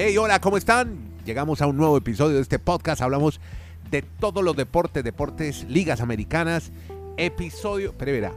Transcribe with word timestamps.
Hey, 0.00 0.16
hola, 0.16 0.40
¿cómo 0.40 0.56
están? 0.56 0.96
Llegamos 1.26 1.60
a 1.60 1.66
un 1.66 1.76
nuevo 1.76 1.96
episodio 1.96 2.36
de 2.36 2.42
este 2.42 2.60
podcast. 2.60 3.02
Hablamos 3.02 3.40
de 3.90 4.02
todos 4.02 4.44
los 4.44 4.56
deportes, 4.56 5.02
deportes, 5.02 5.64
ligas 5.68 6.00
americanas. 6.00 6.70
Episodio, 7.16 7.92
pero 7.98 8.12
verá, 8.12 8.32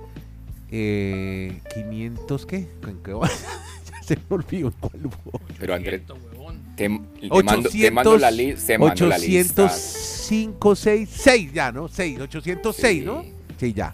eh, 0.72 1.62
500, 1.76 2.46
¿qué? 2.48 2.68
¿En 2.88 2.98
qué 3.04 3.14
va? 3.14 3.28
ya 3.92 4.02
se 4.04 4.16
me 4.16 4.24
olvidó 4.30 4.70
en 4.70 4.74
cuál 4.80 5.06
hubo. 5.06 5.40
Pero 5.60 5.76
Andrés, 5.76 6.02
800, 6.10 6.32
huevón. 6.34 6.60
te, 6.76 6.90
te 7.30 7.44
mando, 7.44 7.70
te 7.70 7.92
mando 7.92 8.18
la, 8.18 8.32
li- 8.32 8.56
te 8.56 8.78
mando 8.80 9.06
la 9.06 9.18
lista. 9.20 9.66
805, 9.66 10.76
6, 10.76 11.10
6 11.14 11.54
ya, 11.54 11.72
¿no? 11.72 11.88
6, 11.88 12.20
806, 12.22 13.00
Sí. 13.00 13.06
¿no? 13.06 13.24
Sí, 13.60 13.72
ya. 13.74 13.94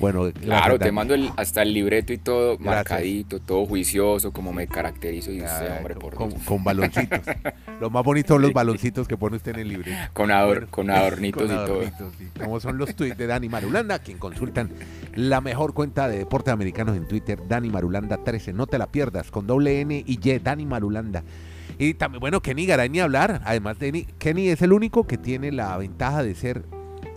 Bueno, 0.00 0.24
la 0.26 0.32
Claro, 0.32 0.78
te 0.78 0.90
mando 0.92 1.14
el- 1.14 1.30
hasta 1.36 1.62
el 1.62 1.72
libreto 1.72 2.12
y 2.12 2.18
todo 2.18 2.58
marcadito, 2.58 3.40
todo 3.40 3.64
juicioso, 3.66 4.32
como 4.32 4.52
me 4.52 4.66
caracterizo 4.66 5.30
y 5.30 5.40
usted, 5.42 5.76
hombre, 5.78 5.94
por 5.96 6.14
con, 6.14 6.30
Dios. 6.30 6.42
con 6.44 6.64
baloncitos. 6.64 7.20
Lo 7.80 7.90
más 7.90 8.04
bonito 8.04 8.34
son 8.34 8.42
los 8.42 8.52
baloncitos 8.52 9.06
que 9.08 9.16
pone 9.16 9.36
usted 9.36 9.52
en 9.54 9.60
el 9.60 9.68
libro. 9.68 9.90
Con, 10.12 10.30
ador- 10.30 10.46
Bueno, 10.54 10.66
con 10.70 10.90
adornitos 10.90 11.44
y 11.44 11.46
todo. 11.54 11.82
sí. 12.18 12.28
Como 12.38 12.60
son 12.60 12.78
los 12.78 12.94
tweets 12.94 13.16
de 13.16 13.26
Dani 13.26 13.48
Marulanda, 13.48 13.98
quien 13.98 14.18
consultan 14.18 14.70
la 15.14 15.40
mejor 15.40 15.74
cuenta 15.74 16.08
de 16.08 16.18
deportes 16.18 16.52
americanos 16.52 16.96
en 16.96 17.06
Twitter, 17.06 17.40
Dani 17.48 17.68
Marulanda 17.70 18.18
13. 18.24 18.52
No 18.52 18.66
te 18.66 18.78
la 18.78 18.88
pierdas, 18.88 19.30
con 19.30 19.46
doble 19.46 19.80
N 19.80 20.02
y 20.06 20.18
Y, 20.22 20.38
Dani 20.38 20.66
Marulanda. 20.66 21.22
Y 21.78 21.94
también, 21.94 22.20
bueno, 22.20 22.40
Kenny 22.40 22.66
Garay 22.66 22.88
ni 22.88 23.00
hablar. 23.00 23.40
Además, 23.44 23.78
Denny- 23.80 24.06
Kenny 24.18 24.48
es 24.48 24.62
el 24.62 24.72
único 24.72 25.06
que 25.06 25.18
tiene 25.18 25.50
la 25.52 25.76
ventaja 25.76 26.22
de 26.22 26.34
ser 26.34 26.64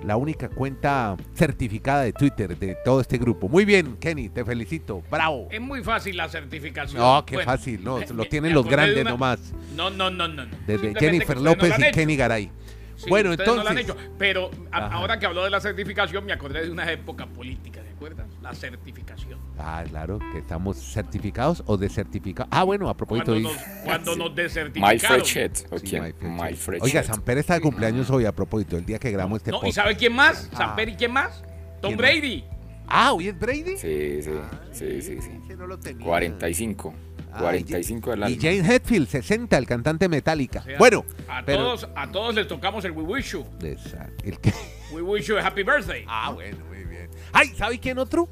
la 0.08 0.16
única 0.16 0.48
cuenta 0.50 1.18
certificada 1.34 2.02
de 2.04 2.14
Twitter 2.14 2.58
de 2.58 2.78
todo 2.86 3.02
este 3.02 3.18
grupo. 3.18 3.50
Muy 3.50 3.66
bien, 3.66 3.98
Kenny, 3.98 4.30
te 4.30 4.46
felicito. 4.46 5.04
Bravo. 5.12 5.50
Es 5.52 5.60
muy 5.60 5.84
fácil 5.84 6.16
la 6.16 6.30
certificación. 6.30 7.02
No, 7.02 7.26
qué 7.26 7.36
Bueno, 7.36 7.52
fácil, 7.52 7.84
no, 7.84 8.00
lo 8.00 8.24
tienen 8.30 8.54
los 8.54 8.66
grandes 8.66 9.02
una- 9.02 9.12
nomás. 9.12 9.54
No, 9.76 9.90
no, 9.90 10.09
no, 10.09 10.28
no. 10.30 10.46
Desde 10.66 10.96
Jennifer 10.96 11.36
no 11.38 11.44
López 11.44 11.73
y. 11.78 11.92
Kenny 11.92 12.16
Garay. 12.16 12.50
Sí, 12.96 13.09
bueno, 13.09 13.31
ustedes 13.31 13.48
no 13.50 13.56
lo 13.64 13.70
han 13.70 13.78
entonces. 13.78 14.04
hecho. 14.06 14.16
Pero 14.18 14.50
a- 14.72 14.88
ahora 14.94 15.20
que 15.20 15.26
habló 15.28 15.44
de 15.44 15.50
la 15.52 15.59
certificación, 15.59 16.26
me 16.26 16.31
acordé 16.34 16.64
de 16.64 16.72
una 16.72 16.90
época 16.92 17.28
política, 17.28 17.81
¿de 18.00 18.06
acuerdas? 18.06 18.28
La 18.42 18.53
certificación. 18.53 19.40
Ah, 19.58 19.84
claro, 19.88 20.20
que 20.31 20.38
estamos 20.40 20.78
certificados 20.78 21.64
o 21.66 21.78
desertificados. 21.78 22.50
Ah, 22.53 22.64
bueno, 22.64 22.90
a 22.90 22.95
propósito. 22.95 23.31
Cuando 23.34 23.50
de- 23.50 23.56
nos, 23.56 23.64
cuando 23.84 24.16
nos 24.16 24.30
My 24.30 24.36
desertificaron. 24.36 24.94
My 24.95 25.00
Frechet. 25.00 26.23
My 26.23 26.53
Frechet. 26.53 26.84
Oiga, 26.84 27.03
Samper 27.03 27.38
está 27.40 27.56
de 27.56 27.62
cumpleaños 27.62 28.09
hoy 28.09 28.25
a 28.25 28.31
propósito, 28.31 28.78
el 28.78 28.86
día 28.86 29.00
que 29.00 29.12
grabamos 29.12 29.38
este 29.38 29.52
No, 29.52 29.62
¿y 29.66 29.72
sabe 29.72 29.95
quién 29.98 30.14
más? 30.14 30.50
Ah. 30.53 30.58
¿Samper 30.58 30.90
y 30.90 30.95
quién 30.95 31.12
más? 31.12 31.42
Tom 31.81 31.95
¿Quién 31.95 31.98
más? 31.98 31.98
Brady. 32.12 32.44
Ah, 32.88 33.12
¿hoy 33.14 33.28
es 33.28 33.38
Brady? 33.40 33.78
Sí, 33.78 34.22
sí, 34.23 34.30
Ah, 34.34 34.50
sí, 34.72 35.02
sí, 35.02 35.18
sí. 35.22 35.53
no 35.58 35.68
lo 35.68 35.78
tenía. 35.78 36.06
45. 36.06 36.94
Ah, 37.34 37.40
45 37.42 38.12
del 38.12 38.30
y, 38.30 38.34
y. 38.34 38.40
Jane 38.40 38.75
Hetfield, 38.75 39.08
60, 39.09 39.58
el 39.58 39.68
cantante 39.68 40.08
Metallica. 40.08 40.59
O 40.59 40.64
sea, 40.64 40.78
bueno, 40.78 41.03
a, 41.28 41.44
pero- 41.44 41.58
todos, 41.64 41.90
a 41.95 42.09
todos 42.12 42.34
les 42.36 42.48
tocamos 42.48 42.86
el 42.86 42.92
We 42.94 43.03
Wish 43.03 43.34
You. 43.34 43.45
Esa- 43.62 44.09
el 44.23 44.40
que- 44.40 44.53
We 44.94 45.02
Wish 45.02 45.25
You 45.28 45.38
a 45.38 45.45
Happy 45.45 45.64
Birthday. 45.64 46.06
Ah, 46.08 46.31
bueno, 46.34 46.58
muy 46.66 46.78
bien. 46.78 46.87
Ay, 47.33 47.50
¿sabe 47.56 47.80
quién 47.80 47.97
otro? 47.97 48.28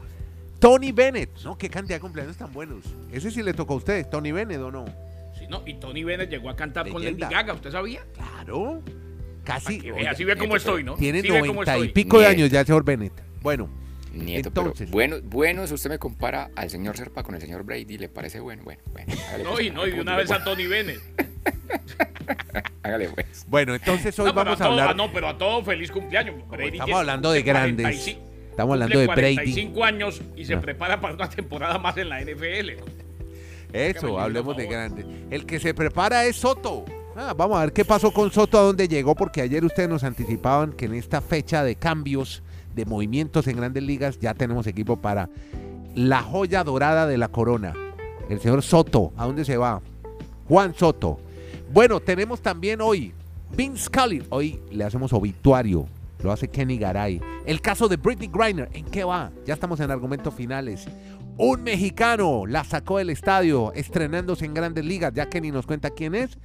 Tony 0.60 0.92
Bennett. 0.92 1.30
No, 1.44 1.58
qué 1.58 1.70
cantidad 1.70 1.98
de 1.98 2.02
cumpleaños 2.02 2.38
tan 2.38 2.52
buenos. 2.54 2.86
Ese 3.12 3.30
sí 3.32 3.44
le 3.44 3.54
tocó 3.54 3.74
a 3.74 3.78
ustedes, 3.78 4.10
Tony 4.10 4.32
Bennett, 4.32 4.60
¿o 4.62 4.72
no? 4.72 4.86
Sí, 5.38 5.46
no, 5.50 5.62
y 5.66 5.76
Tony 5.76 6.04
Bennett 6.04 6.30
llegó 6.30 6.50
a 6.50 6.56
cantar 6.56 6.88
con 6.90 7.04
Lady. 7.04 7.18
Gaga, 7.20 7.54
¿usted 7.54 7.72
sabía? 7.72 8.02
Claro. 8.14 8.82
Casi. 9.44 9.80
Oiga, 9.82 9.96
vea, 9.96 10.12
así 10.12 10.24
ve 10.24 10.36
cómo 10.38 10.56
estoy, 10.56 10.84
¿no? 10.84 10.96
tiene 10.96 11.22
Sí 11.22 11.30
ve 11.30 11.40
cómo 11.42 11.64
90 11.64 11.78
y 11.86 11.90
pico 11.90 12.20
de 12.20 12.28
años 12.28 12.50
ya, 12.50 12.64
señor 12.66 12.84
Bennett. 12.84 13.14
Bueno, 13.42 13.70
Nieto, 14.14 14.48
Entonces. 14.48 14.88
pero 14.88 14.92
bueno, 14.92 15.18
bueno, 15.24 15.68
si 15.68 15.74
usted 15.74 15.90
me 15.90 16.00
compara 16.00 16.50
al 16.56 16.70
señor 16.70 16.96
Serpa 16.98 17.22
con 17.22 17.36
el 17.36 17.42
señor 17.42 17.64
Brady, 17.64 17.98
¿le 17.98 18.08
parece 18.10 18.40
bueno? 18.40 18.64
Bueno, 18.64 18.82
bueno. 18.94 19.14
hágale 19.28 19.44
No, 19.44 19.52
pues, 19.52 19.66
y 19.66 19.70
no, 19.72 19.86
y 19.86 19.92
de 19.92 20.02
una 20.02 20.16
vez 20.16 20.32
a 20.32 20.42
Tony 20.44 20.66
Bennett. 20.68 21.02
Hágale 22.84 23.10
pues. 23.10 23.46
bueno, 23.48 23.76
entonces 23.76 24.18
hoy 24.20 24.28
No, 24.28 24.34
vamos 24.34 24.56
a 24.56 24.64
todo- 24.64 24.72
hablar. 24.72 24.90
ah, 24.90 24.94
no, 24.94 25.12
pero 25.12 25.28
a 25.28 25.38
todo 25.38 25.64
feliz 25.64 25.92
cumpleaños. 25.92 26.36
Brady 26.48 26.66
estamos 26.68 26.86
tiene- 26.86 27.00
hablando 27.00 27.32
de 27.32 27.42
grandes. 27.44 27.84
45 27.86 28.25
Estamos 28.56 28.74
hablando 28.74 29.00
de 29.00 29.08
Brady. 29.08 29.36
45 29.36 29.84
años 29.84 30.22
y 30.38 30.46
se 30.46 30.56
No. 30.56 30.62
prepara 30.62 31.02
para 31.02 31.14
una 31.14 31.30
temporada 31.30 31.78
más 31.78 31.98
en 31.98 32.08
la 32.08 32.22
NFL. 32.22 32.78
Eso, 33.74 34.18
hablemos 34.18 34.56
de 34.56 34.66
grandes. 34.68 35.06
El 35.30 35.46
que 35.46 35.60
se 35.60 35.74
prepara 35.74 36.24
es 36.26 36.38
Soto. 36.38 36.86
Ah, 37.18 37.34
vamos 37.36 37.58
a 37.58 37.62
ver 37.62 37.74
qué 37.74 37.84
pasó 37.84 38.12
con 38.12 38.32
Soto, 38.32 38.58
a 38.58 38.62
dónde 38.62 38.88
llegó, 38.88 39.14
porque 39.14 39.42
ayer 39.42 39.64
ustedes 39.66 39.90
nos 39.90 40.06
anticipaban 40.06 40.72
que 40.72 40.86
en 40.86 40.94
esta 40.94 41.20
fecha 41.20 41.64
de 41.66 41.76
cambios, 41.76 42.44
de 42.74 42.86
movimientos 42.86 43.48
en 43.48 43.58
grandes 43.58 43.84
ligas, 43.84 44.20
ya 44.20 44.34
tenemos 44.34 44.68
equipo 44.68 44.96
para 44.98 45.30
la 45.94 46.22
joya 46.22 46.64
dorada 46.64 47.08
de 47.08 47.18
la 47.18 47.28
corona. 47.28 47.74
El 48.30 48.40
señor 48.40 48.64
Soto, 48.64 49.12
¿a 49.18 49.26
dónde 49.26 49.44
se 49.44 49.58
va? 49.58 49.82
Juan 50.48 50.74
Soto. 50.74 51.20
Bueno, 51.74 52.00
tenemos 52.00 52.42
también 52.42 52.80
hoy 52.80 53.12
Vince 53.56 53.84
Scully. 53.86 54.24
Hoy 54.30 54.62
le 54.72 54.86
hacemos 54.86 55.12
obituario. 55.12 55.88
Lo 56.24 56.32
hace 56.32 56.48
Kenny 56.48 56.78
Garay. 56.78 57.22
El 57.46 57.62
caso 57.62 57.88
de 57.88 57.98
Britney 57.98 58.30
Griner. 58.32 58.70
¿En 58.74 58.86
qué 58.86 59.04
va? 59.04 59.32
Ya 59.46 59.54
estamos 59.54 59.80
en 59.80 59.92
argumentos 59.92 60.34
finales. 60.34 60.88
Un 61.38 61.64
mexicano 61.64 62.46
la 62.46 62.64
sacó 62.64 62.98
del 62.98 63.10
estadio, 63.10 63.74
estrenándose 63.74 64.46
en 64.46 64.54
grandes 64.54 64.86
ligas. 64.86 65.14
Ya 65.14 65.30
Kenny 65.30 65.52
nos 65.52 65.66
cuenta 65.66 65.90
quién 65.90 66.16
es. 66.16 66.38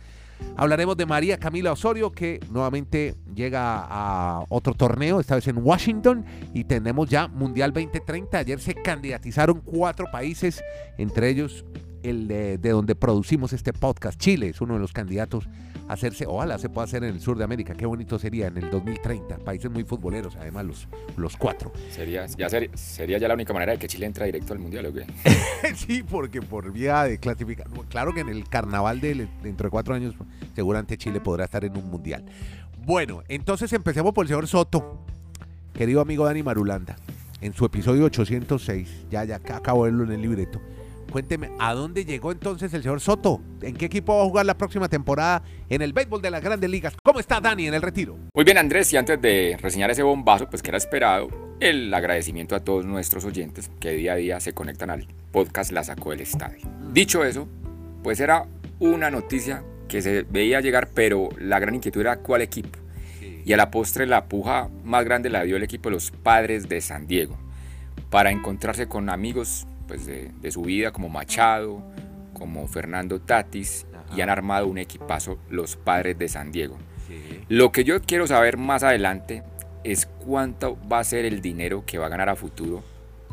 Hablaremos 0.56 0.97
de 0.97 1.06
María 1.06 1.38
Camila 1.38 1.72
Osorio, 1.72 2.12
que 2.12 2.41
nuevamente 2.50 3.14
llega 3.34 3.86
a 3.88 4.44
otro 4.48 4.75
torneo, 4.75 5.20
esta 5.20 5.34
vez 5.34 5.47
en 5.48 5.58
Washington, 5.58 6.25
y 6.54 6.64
tenemos 6.64 7.08
ya 7.08 7.28
Mundial 7.28 7.72
2030. 7.72 8.38
Ayer 8.38 8.60
se 8.60 8.75
candidatizaron 8.75 9.60
cuatro 9.60 10.06
países, 10.10 10.62
entre 10.98 11.28
ellos 11.28 11.64
el 12.02 12.28
de, 12.28 12.58
de 12.58 12.70
donde 12.70 12.94
producimos 12.94 13.52
este 13.52 13.72
podcast. 13.72 14.19
Chile 14.19 14.48
es 14.48 14.60
uno 14.60 14.75
de 14.75 14.81
los 14.81 14.92
candidatos 14.92 15.48
hacerse, 15.92 16.24
ojalá 16.26 16.58
se 16.58 16.68
pueda 16.68 16.84
hacer 16.84 17.02
en 17.04 17.14
el 17.14 17.20
sur 17.20 17.36
de 17.36 17.44
América. 17.44 17.74
Qué 17.74 17.86
bonito 17.86 18.18
sería 18.18 18.46
en 18.46 18.56
el 18.58 18.70
2030. 18.70 19.38
Países 19.38 19.70
muy 19.70 19.84
futboleros, 19.84 20.36
además 20.36 20.64
los, 20.64 20.88
los 21.16 21.36
cuatro. 21.36 21.72
Sería 21.90 22.26
ya, 22.26 22.48
ser- 22.48 22.70
sería 22.76 23.18
ya 23.18 23.28
la 23.28 23.34
única 23.34 23.52
manera 23.52 23.72
de 23.72 23.78
que 23.78 23.88
Chile 23.88 24.06
entra 24.06 24.26
directo 24.26 24.52
al 24.52 24.58
Mundial, 24.58 24.86
¿o 24.86 24.92
qué? 24.92 25.04
sí, 25.74 26.02
porque 26.02 26.40
por 26.42 26.72
vía 26.72 27.04
de 27.04 27.18
clasificación. 27.18 27.86
Claro 27.88 28.12
que 28.14 28.20
en 28.20 28.28
el 28.28 28.48
carnaval 28.48 29.00
de 29.00 29.28
dentro 29.42 29.66
de 29.66 29.70
cuatro 29.70 29.94
años, 29.94 30.14
seguramente 30.54 30.96
Chile 30.98 31.20
podrá 31.20 31.44
estar 31.44 31.64
en 31.64 31.76
un 31.76 31.90
mundial. 31.90 32.24
Bueno, 32.84 33.22
entonces 33.28 33.72
empecemos 33.72 34.12
por 34.14 34.24
el 34.24 34.28
señor 34.28 34.46
Soto, 34.48 35.04
querido 35.74 36.00
amigo 36.00 36.24
Dani 36.24 36.42
Marulanda, 36.42 36.96
en 37.40 37.52
su 37.52 37.64
episodio 37.64 38.04
806. 38.06 39.06
Ya, 39.10 39.24
ya 39.24 39.36
acá 39.36 39.56
acabo 39.56 39.84
de 39.84 39.90
verlo 39.90 40.04
en 40.04 40.12
el 40.12 40.22
libreto. 40.22 40.60
Cuénteme, 41.10 41.50
¿a 41.59 41.75
dónde 41.75 42.04
llegó 42.04 42.31
entonces 42.31 42.72
el 42.72 42.82
señor 42.82 43.00
Soto? 43.00 43.43
¿En 43.62 43.75
qué 43.75 43.87
equipo 43.87 44.16
va 44.16 44.22
a 44.22 44.26
jugar 44.26 44.47
la 44.47 44.56
próxima 44.56 44.88
temporada 44.88 45.43
en 45.69 45.82
el 45.82 45.93
béisbol 45.93 46.22
de 46.22 46.31
las 46.31 46.43
grandes 46.43 46.71
ligas? 46.71 46.94
¿Cómo 47.03 47.19
está 47.19 47.41
Dani 47.41 47.66
en 47.66 47.75
el 47.75 47.82
retiro? 47.82 48.16
Muy 48.32 48.44
bien, 48.44 48.59
Andrés, 48.59 48.93
y 48.93 48.97
antes 48.97 49.20
de 49.20 49.59
reseñar 49.60 49.91
ese 49.91 50.04
bombazo, 50.04 50.49
pues 50.49 50.62
que 50.62 50.70
era 50.70 50.78
esperado, 50.78 51.28
el 51.59 51.93
agradecimiento 51.93 52.54
a 52.54 52.60
todos 52.60 52.87
nuestros 52.87 53.25
oyentes 53.25 53.70
que 53.81 53.91
día 53.91 54.12
a 54.12 54.16
día 54.16 54.41
se 54.41 54.53
conectan 54.53 54.91
al 54.91 55.09
podcast 55.32 55.72
La 55.72 55.82
Sacó 55.82 56.10
del 56.10 56.20
Estadio. 56.20 56.60
Dicho 56.93 57.25
eso, 57.25 57.49
pues 58.04 58.20
era 58.20 58.47
una 58.78 59.10
noticia 59.10 59.65
que 59.88 60.03
se 60.03 60.22
veía 60.22 60.60
llegar, 60.60 60.91
pero 60.94 61.28
la 61.38 61.59
gran 61.59 61.75
inquietud 61.75 62.03
era 62.03 62.19
cuál 62.19 62.43
equipo. 62.43 62.78
Y 63.44 63.53
a 63.53 63.56
la 63.56 63.72
postre 63.72 64.06
la 64.06 64.26
puja 64.26 64.69
más 64.84 65.04
grande 65.04 65.28
la 65.28 65.43
dio 65.43 65.56
el 65.56 65.65
equipo 65.65 65.88
de 65.88 65.97
los 65.97 66.12
padres 66.12 66.69
de 66.69 66.81
San 66.81 67.09
Diego, 67.09 67.37
para 68.10 68.31
encontrarse 68.31 68.87
con 68.87 69.10
amigos 69.10 69.66
pues, 69.90 70.06
de, 70.06 70.30
de 70.40 70.50
su 70.52 70.62
vida 70.62 70.92
como 70.92 71.08
Machado, 71.08 71.82
como 72.32 72.66
Fernando 72.68 73.20
Tatis, 73.20 73.86
y 74.16 74.20
han 74.20 74.30
armado 74.30 74.68
un 74.68 74.78
equipazo 74.78 75.38
los 75.50 75.74
padres 75.76 76.16
de 76.16 76.28
San 76.28 76.52
Diego. 76.52 76.78
Lo 77.48 77.72
que 77.72 77.82
yo 77.82 78.00
quiero 78.00 78.28
saber 78.28 78.56
más 78.56 78.84
adelante 78.84 79.42
es 79.82 80.06
cuánto 80.06 80.78
va 80.88 81.00
a 81.00 81.04
ser 81.04 81.24
el 81.24 81.40
dinero 81.42 81.82
que 81.84 81.98
va 81.98 82.06
a 82.06 82.08
ganar 82.08 82.28
a 82.28 82.36
futuro, 82.36 82.84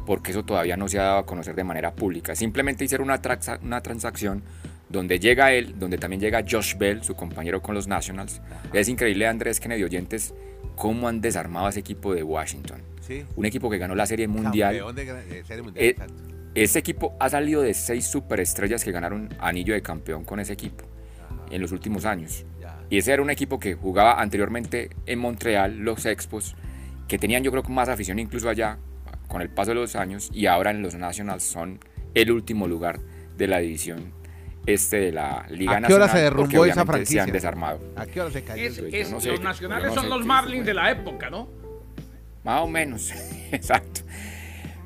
porque 0.07 0.31
eso 0.31 0.43
todavía 0.43 0.75
no 0.77 0.87
se 0.87 0.97
ha 0.97 1.03
dado 1.03 1.17
a 1.19 1.25
conocer 1.27 1.53
de 1.53 1.63
manera 1.63 1.93
pública. 1.93 2.35
Simplemente 2.35 2.83
hicieron 2.85 3.05
una, 3.05 3.21
transa- 3.21 3.59
una 3.61 3.81
transacción 3.81 4.41
donde 4.89 5.19
llega 5.19 5.51
él, 5.53 5.75
donde 5.77 5.99
también 5.99 6.19
llega 6.21 6.43
Josh 6.49 6.75
Bell, 6.75 7.03
su 7.03 7.13
compañero 7.15 7.61
con 7.61 7.75
los 7.75 7.87
Nationals. 7.87 8.41
Es 8.73 8.87
increíble, 8.89 9.27
Andrés 9.27 9.59
Kennedy 9.59 9.83
oyentes, 9.83 10.33
cómo 10.75 11.07
han 11.07 11.21
desarmado 11.21 11.67
a 11.67 11.69
ese 11.69 11.81
equipo 11.81 12.15
de 12.15 12.23
Washington. 12.23 12.81
Sí. 13.01 13.25
Un 13.35 13.45
equipo 13.45 13.69
que 13.69 13.77
ganó 13.77 13.95
la 13.95 14.05
Serie 14.05 14.27
Mundial. 14.27 14.73
De, 14.95 15.05
de 15.05 15.43
Serie 15.43 15.61
Mundial, 15.63 15.85
Eh. 15.85 15.95
Este 16.63 16.79
equipo 16.79 17.15
ha 17.19 17.29
salido 17.29 17.61
de 17.61 17.73
seis 17.73 18.07
superestrellas 18.07 18.83
que 18.83 18.91
ganaron 18.91 19.29
anillo 19.39 19.73
de 19.73 19.81
campeón 19.81 20.25
con 20.25 20.39
ese 20.39 20.53
equipo 20.53 20.85
en 21.51 21.61
los 21.61 21.71
últimos 21.71 22.05
años. 22.05 22.45
Ya. 22.59 22.79
Y 22.89 22.97
ese 22.97 23.13
era 23.13 23.21
un 23.21 23.29
equipo 23.29 23.59
que 23.59 23.75
jugaba 23.75 24.19
anteriormente 24.21 24.89
en 25.05 25.19
Montreal, 25.19 25.77
los 25.77 26.05
Expos, 26.05 26.55
que 27.07 27.17
tenían 27.19 27.43
yo 27.43 27.51
creo 27.51 27.63
que 27.63 27.71
más 27.71 27.89
afición 27.89 28.17
incluso 28.19 28.49
allá 28.49 28.79
con 29.27 29.41
el 29.41 29.49
paso 29.49 29.71
de 29.71 29.75
los 29.75 29.95
años 29.95 30.29
y 30.33 30.47
ahora 30.47 30.71
en 30.71 30.81
los 30.81 30.95
Nationals 30.95 31.43
son 31.43 31.79
el 32.15 32.31
último 32.31 32.67
lugar 32.67 32.99
de 33.37 33.47
la 33.47 33.59
división 33.59 34.13
este 34.65 34.97
de 34.97 35.11
la 35.13 35.45
Liga 35.49 35.77
¿A 35.77 35.81
qué 35.81 35.93
hora 35.93 36.07
Nacional. 36.07 36.09
se 36.09 36.17
derrumbó 36.21 36.49
esa 36.49 36.59
obviamente 36.61 36.81
Se 36.81 36.85
franquicia? 36.85 37.23
han 37.23 37.31
desarmado. 37.31 37.79
¿A 37.95 38.05
qué 38.05 38.19
hora 38.19 38.31
se 38.31 38.43
cayó? 38.43 38.63
Es- 38.63 38.77
es- 38.79 39.11
no 39.11 39.21
sé, 39.21 39.29
los 39.29 39.41
nacionales 39.41 39.87
no 39.93 40.01
son 40.01 40.09
los 40.09 40.25
Marlins 40.25 40.65
de 40.65 40.73
la 40.73 40.91
época, 40.91 41.29
¿no? 41.29 41.47
Más 42.43 42.61
o 42.61 42.67
menos, 42.67 43.11
exacto. 43.51 44.01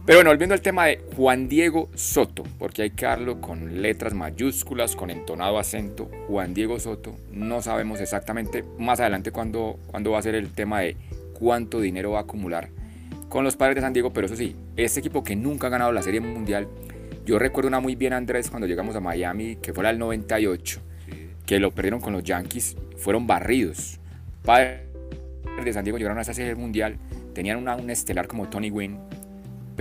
Pero 0.06 0.18
bueno, 0.18 0.32
volviendo 0.32 0.56
al 0.56 0.62
tema 0.62 0.86
de 0.86 1.00
Juan 1.16 1.48
Diego 1.48 1.90
Soto, 1.94 2.44
porque 2.58 2.82
hay 2.82 2.90
que 2.90 3.06
darlo 3.06 3.40
con 3.40 3.82
letras 3.82 4.14
mayúsculas, 4.16 4.96
con 4.96 5.12
entonado 5.12 5.60
acento. 5.60 6.10
Juan 6.28 6.54
Diego 6.56 6.80
Soto, 6.80 7.16
no 7.32 7.62
sabemos 7.62 8.02
exactamente 8.02 8.64
más 8.80 9.00
adelante 9.00 9.32
cuándo, 9.32 9.78
cuándo 9.88 10.12
va 10.12 10.20
a 10.20 10.24
ser 10.24 10.34
el 10.34 10.52
tema 10.52 10.82
de 10.82 10.98
cuánto 11.34 11.80
dinero 11.80 12.12
va 12.12 12.20
a 12.20 12.22
acumular 12.24 12.70
con 13.32 13.46
los 13.46 13.56
padres 13.56 13.76
de 13.76 13.82
San 13.82 13.94
Diego, 13.94 14.12
pero 14.12 14.26
eso 14.28 14.36
sí, 14.36 14.58
este 14.76 15.00
equipo 15.00 15.24
que 15.24 15.38
nunca 15.38 15.68
ha 15.68 15.70
ganado 15.70 15.94
la 15.94 16.02
Serie 16.02 16.20
Mundial, 16.20 16.68
yo 17.26 17.40
recuerdo 17.40 17.70
una 17.70 17.80
muy 17.80 17.96
bien, 17.96 18.12
Andrés, 18.12 18.50
cuando 18.50 18.68
llegamos 18.68 18.94
a 18.98 19.00
Miami, 19.00 19.56
que 19.56 19.72
fue 19.72 19.90
el 19.90 19.98
98, 19.98 20.82
que 21.46 21.60
lo 21.60 21.72
perdieron 21.72 22.02
con 22.02 22.12
los 22.12 22.24
Yankees, 22.24 22.76
fueron 22.98 23.28
barridos. 23.28 24.02
Padres 24.44 24.82
de 25.64 25.72
San 25.72 25.86
Diego 25.86 25.98
llegaron 25.98 26.18
a 26.18 26.24
esa 26.24 26.34
Serie 26.34 26.56
Mundial, 26.56 26.98
tenían 27.34 27.58
una, 27.58 27.78
un 27.78 27.90
estelar 27.90 28.28
como 28.28 28.50
Tony 28.50 28.70
Gwynn, 28.70 29.00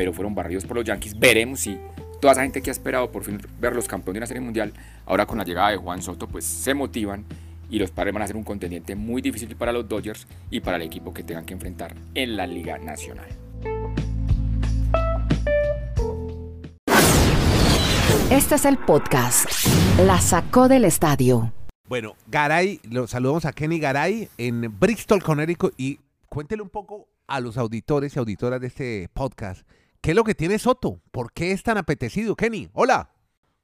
pero 0.00 0.14
fueron 0.14 0.34
barridos 0.34 0.64
por 0.64 0.78
los 0.78 0.86
Yankees. 0.86 1.18
Veremos 1.18 1.60
si 1.60 1.78
toda 2.22 2.32
esa 2.32 2.40
gente 2.40 2.62
que 2.62 2.70
ha 2.70 2.72
esperado 2.72 3.12
por 3.12 3.22
fin 3.22 3.38
ver 3.60 3.76
los 3.76 3.86
campeones 3.86 4.14
de 4.14 4.18
una 4.20 4.26
Serie 4.28 4.40
Mundial, 4.40 4.72
ahora 5.04 5.26
con 5.26 5.36
la 5.36 5.44
llegada 5.44 5.68
de 5.68 5.76
Juan 5.76 6.00
Soto, 6.00 6.26
pues 6.26 6.46
se 6.46 6.72
motivan 6.72 7.26
y 7.68 7.78
los 7.78 7.90
padres 7.90 8.14
van 8.14 8.22
a 8.22 8.26
ser 8.26 8.34
un 8.36 8.42
contendiente 8.42 8.94
muy 8.94 9.20
difícil 9.20 9.54
para 9.56 9.72
los 9.72 9.86
Dodgers 9.86 10.26
y 10.50 10.60
para 10.60 10.78
el 10.78 10.84
equipo 10.84 11.12
que 11.12 11.22
tengan 11.22 11.44
que 11.44 11.52
enfrentar 11.52 11.94
en 12.14 12.34
la 12.34 12.46
Liga 12.46 12.78
Nacional. 12.78 13.28
Este 18.30 18.54
es 18.54 18.64
el 18.64 18.78
podcast. 18.78 19.50
La 20.06 20.18
sacó 20.22 20.68
del 20.68 20.86
estadio. 20.86 21.52
Bueno, 21.86 22.14
Garay, 22.26 22.80
lo 22.84 23.06
saludamos 23.06 23.44
a 23.44 23.52
Kenny 23.52 23.78
Garay 23.78 24.30
en 24.38 24.80
Bristol, 24.80 25.22
Connecticut 25.22 25.74
y 25.76 26.00
cuéntele 26.30 26.62
un 26.62 26.70
poco 26.70 27.06
a 27.30 27.38
los 27.40 27.58
auditores 27.58 28.16
y 28.16 28.18
auditoras 28.18 28.60
de 28.62 28.66
este 28.66 29.10
podcast, 29.12 29.66
¿qué 30.00 30.10
es 30.10 30.16
lo 30.16 30.24
que 30.24 30.34
tiene 30.34 30.58
Soto? 30.58 31.00
¿Por 31.10 31.32
qué 31.32 31.52
es 31.52 31.62
tan 31.62 31.78
apetecido? 31.78 32.36
Kenny, 32.36 32.68
hola. 32.72 33.10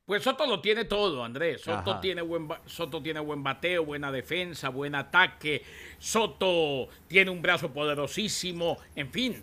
Pues 0.06 0.23
Soto 0.23 0.47
lo 0.47 0.61
tiene 0.61 0.85
todo, 0.85 1.25
Andrés. 1.25 1.62
Soto 1.62 1.93
Ajá. 1.93 2.00
tiene, 2.00 2.23
buen, 2.23 2.47
Soto 2.67 3.03
tiene 3.03 3.19
buen 3.21 3.43
bateo, 3.43 3.85
buena 3.85 4.12
defensa, 4.12 4.69
buen 4.69 4.94
ataque. 4.94 5.62
Soto 5.99 6.88
tiene 7.09 7.31
un 7.31 7.43
brazo 7.43 7.73
poderosísimo. 7.73 8.79
En 8.94 9.11
fin, 9.11 9.43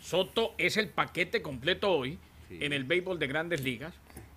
Soto 0.00 0.54
es 0.58 0.76
el 0.76 0.88
paquete 0.88 1.42
completo 1.42 1.92
hoy 1.92 2.18
en 2.50 2.72
el 2.72 2.82
béisbol 2.84 3.20
de 3.20 3.26
grandes 3.28 3.62
ligas. 3.62 3.94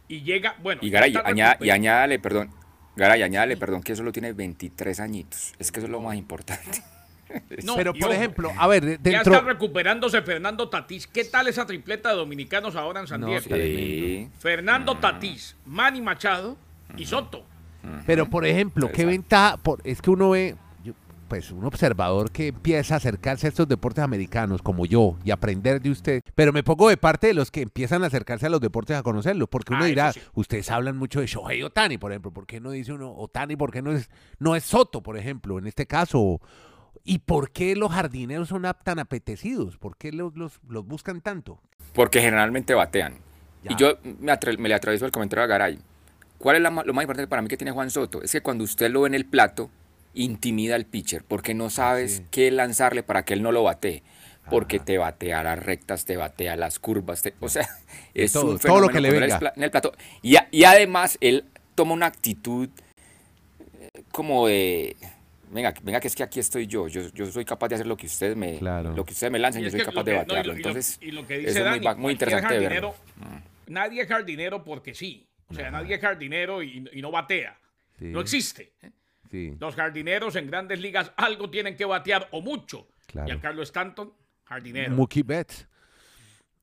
Y 0.07 0.21
llega, 0.21 0.55
bueno. 0.61 0.81
Y 0.83 0.91
Garay, 0.91 1.15
añada- 1.25 1.57
y 1.59 1.71
añádale, 1.71 2.19
perdón, 2.19 2.51
Garay, 2.95 3.23
añádale, 3.23 3.57
perdón, 3.57 3.81
que 3.81 3.95
solo 3.95 4.11
tiene 4.11 4.33
23 4.33 4.99
añitos. 4.99 5.53
Es 5.57 5.71
que 5.71 5.79
eso 5.79 5.87
es 5.87 5.91
lo 5.91 6.01
más 6.01 6.15
importante. 6.15 6.83
No, 7.63 7.75
Pero 7.75 7.93
por 7.93 8.11
ejemplo, 8.11 8.51
a 8.57 8.67
ver, 8.67 8.99
Ya 9.03 9.19
está 9.21 9.41
recuperándose 9.41 10.21
Fernando 10.21 10.69
Tatís. 10.69 11.07
¿Qué 11.07 11.23
tal 11.25 11.47
esa 11.47 11.65
tripleta 11.65 12.09
de 12.09 12.15
dominicanos 12.15 12.75
ahora 12.75 12.99
en 13.01 13.07
San 13.07 13.21
No, 13.21 13.27
Diego? 13.27 13.43
Sí. 13.43 14.29
Fernando 14.39 14.95
Tatís, 14.97 15.55
Manny 15.65 16.01
Machado 16.01 16.57
y 16.97 17.05
Soto. 17.05 17.43
Pero 18.05 18.29
por 18.29 18.45
ejemplo, 18.45 18.87
¿qué 18.87 19.03
Exacto. 19.03 19.09
ventaja? 19.11 19.57
Por, 19.57 19.81
es 19.83 20.01
que 20.01 20.09
uno 20.09 20.29
ve, 20.31 20.55
yo- 20.83 20.93
pues 21.27 21.51
un 21.51 21.65
observador 21.65 22.31
que 22.31 22.47
empieza 22.47 22.93
a 22.93 22.97
acercarse 22.97 23.47
a 23.47 23.49
estos 23.49 23.67
deportes 23.67 24.03
americanos 24.03 24.61
como 24.61 24.85
yo 24.85 25.17
y 25.25 25.31
aprender 25.31 25.81
de 25.81 25.89
usted, 25.89 26.21
pero 26.35 26.53
me 26.53 26.63
pongo 26.63 26.87
de 26.89 26.95
parte 26.97 27.27
de 27.27 27.33
los 27.33 27.51
que 27.51 27.61
empiezan 27.61 28.03
a 28.03 28.07
acercarse 28.07 28.45
a 28.45 28.49
los 28.49 28.61
deportes 28.61 28.95
a 28.95 29.03
conocerlos, 29.03 29.49
porque 29.49 29.73
uno 29.73 29.83
Ah, 29.83 29.87
dirá, 29.87 30.13
sí. 30.13 30.21
ustedes 30.33 30.69
hablan 30.71 30.97
mucho 30.97 31.19
de 31.19 31.27
Shohei 31.27 31.61
Otani, 31.63 31.97
por 31.97 32.11
ejemplo, 32.11 32.31
¿por 32.31 32.45
qué 32.45 32.59
no 32.61 32.71
dice 32.71 32.93
uno 32.93 33.13
Otani? 33.17 33.55
¿Por 33.57 33.71
qué 33.71 33.81
no 33.81 33.91
es, 33.91 34.09
no 34.39 34.55
es 34.55 34.63
Soto, 34.63 35.01
por 35.01 35.17
ejemplo, 35.17 35.57
en 35.57 35.67
este 35.67 35.85
caso? 35.85 36.39
¿Y 37.03 37.19
por 37.19 37.51
qué 37.51 37.75
los 37.75 37.91
jardineros 37.91 38.49
son 38.49 38.65
tan 38.83 38.99
apetecidos? 38.99 39.77
¿Por 39.77 39.97
qué 39.97 40.11
los, 40.11 40.35
los, 40.35 40.59
los 40.67 40.85
buscan 40.85 41.21
tanto? 41.21 41.59
Porque 41.93 42.21
generalmente 42.21 42.73
batean. 42.73 43.15
Ya. 43.63 43.71
Y 43.71 43.75
yo 43.75 43.97
me, 44.19 44.67
le 44.69 44.73
atravieso 44.73 45.05
el 45.05 45.11
comentario 45.11 45.43
a 45.43 45.47
Garay. 45.47 45.79
¿Cuál 46.37 46.57
es 46.57 46.61
la 46.61 46.69
lo 46.69 46.93
más 46.93 47.03
importante 47.03 47.27
para 47.27 47.41
mí 47.41 47.47
que 47.47 47.57
tiene 47.57 47.71
Juan 47.71 47.89
Soto? 47.89 48.21
Es 48.21 48.31
que 48.31 48.41
cuando 48.41 48.63
usted 48.63 48.89
lo 48.89 49.01
ve 49.01 49.07
en 49.07 49.13
el 49.15 49.25
plato, 49.25 49.69
intimida 50.13 50.75
al 50.75 50.85
pitcher, 50.85 51.23
porque 51.25 51.53
no 51.53 51.69
sabes 51.69 52.17
sí. 52.17 52.25
qué 52.31 52.51
lanzarle 52.51 53.03
para 53.03 53.23
que 53.23 53.33
él 53.33 53.41
no 53.41 53.51
lo 53.51 53.63
batee. 53.63 54.03
Porque 54.49 54.77
Ajá. 54.77 54.85
te 54.85 54.97
batea 54.97 55.41
las 55.43 55.57
rectas, 55.63 56.03
te 56.03 56.17
batea 56.17 56.57
las 56.57 56.79
curvas, 56.79 57.21
te- 57.21 57.33
o 57.39 57.47
sea, 57.47 57.65
es 58.13 58.33
todo, 58.33 58.51
un 58.51 58.59
todo 58.59 58.81
lo 58.81 58.89
que 58.89 58.99
le 58.99 59.09
venga. 59.09 59.53
en 59.55 59.63
el 59.63 59.71
plato. 59.71 59.93
Y, 60.21 60.35
a- 60.35 60.49
y 60.51 60.65
además 60.65 61.17
él 61.21 61.45
toma 61.75 61.93
una 61.93 62.07
actitud 62.07 62.67
eh, 63.79 64.03
como 64.11 64.47
de, 64.47 64.97
venga, 65.53 65.73
venga 65.83 65.99
que 65.99 66.07
es 66.07 66.15
que 66.15 66.23
aquí 66.23 66.39
estoy 66.39 66.67
yo, 66.67 66.87
yo, 66.87 67.01
yo 67.13 67.25
soy 67.27 67.45
capaz 67.45 67.69
de 67.69 67.75
hacer 67.75 67.87
lo 67.87 67.95
que 67.95 68.07
ustedes 68.07 68.35
me, 68.35 68.57
Claro. 68.59 68.93
lo 68.93 69.05
que 69.05 69.13
ustedes 69.13 69.31
me 69.31 69.39
lancen, 69.39 69.61
Y 69.61 69.63
yo 69.63 69.67
es 69.67 69.71
soy 69.73 69.79
que 69.81 69.85
capaz 69.85 70.03
de 70.03 70.11
no, 70.11 70.17
y 70.17 70.19
batearlo. 70.19 70.53
lo- 70.53 70.59
y 70.59 70.61
lo- 70.61 70.69
Entonces, 70.69 70.97
y 71.01 71.11
lo 71.11 71.25
que 71.27 71.35
eso 71.35 71.47
dice 71.47 71.59
es 71.59 71.65
muy, 71.65 71.73
Dani, 71.75 71.85
ba- 71.85 71.95
muy 71.95 72.11
interesante 72.13 72.59
verlo. 72.59 72.91
jardinero, 72.91 73.43
Nadie 73.67 74.01
es 74.01 74.07
jardinero 74.07 74.63
porque 74.63 74.93
sí. 74.93 75.25
O 75.47 75.53
sea, 75.53 75.69
nadie 75.71 75.95
es 75.95 76.01
jardinero 76.01 76.61
y, 76.63 76.83
y 76.91 77.01
no 77.01 77.11
batea. 77.11 77.57
Sí. 77.99 78.05
No 78.05 78.19
existe. 78.21 78.73
Sí. 79.31 79.55
Los 79.59 79.75
jardineros 79.75 80.35
en 80.35 80.47
grandes 80.47 80.79
ligas 80.79 81.11
algo 81.15 81.49
tienen 81.49 81.75
que 81.77 81.85
batear 81.85 82.27
o 82.31 82.41
mucho. 82.41 82.87
Claro. 83.07 83.27
Giancarlo 83.27 83.61
Stanton, 83.63 84.11
jardinero. 84.45 84.91
Mookie 84.91 85.23
Betts. 85.23 85.67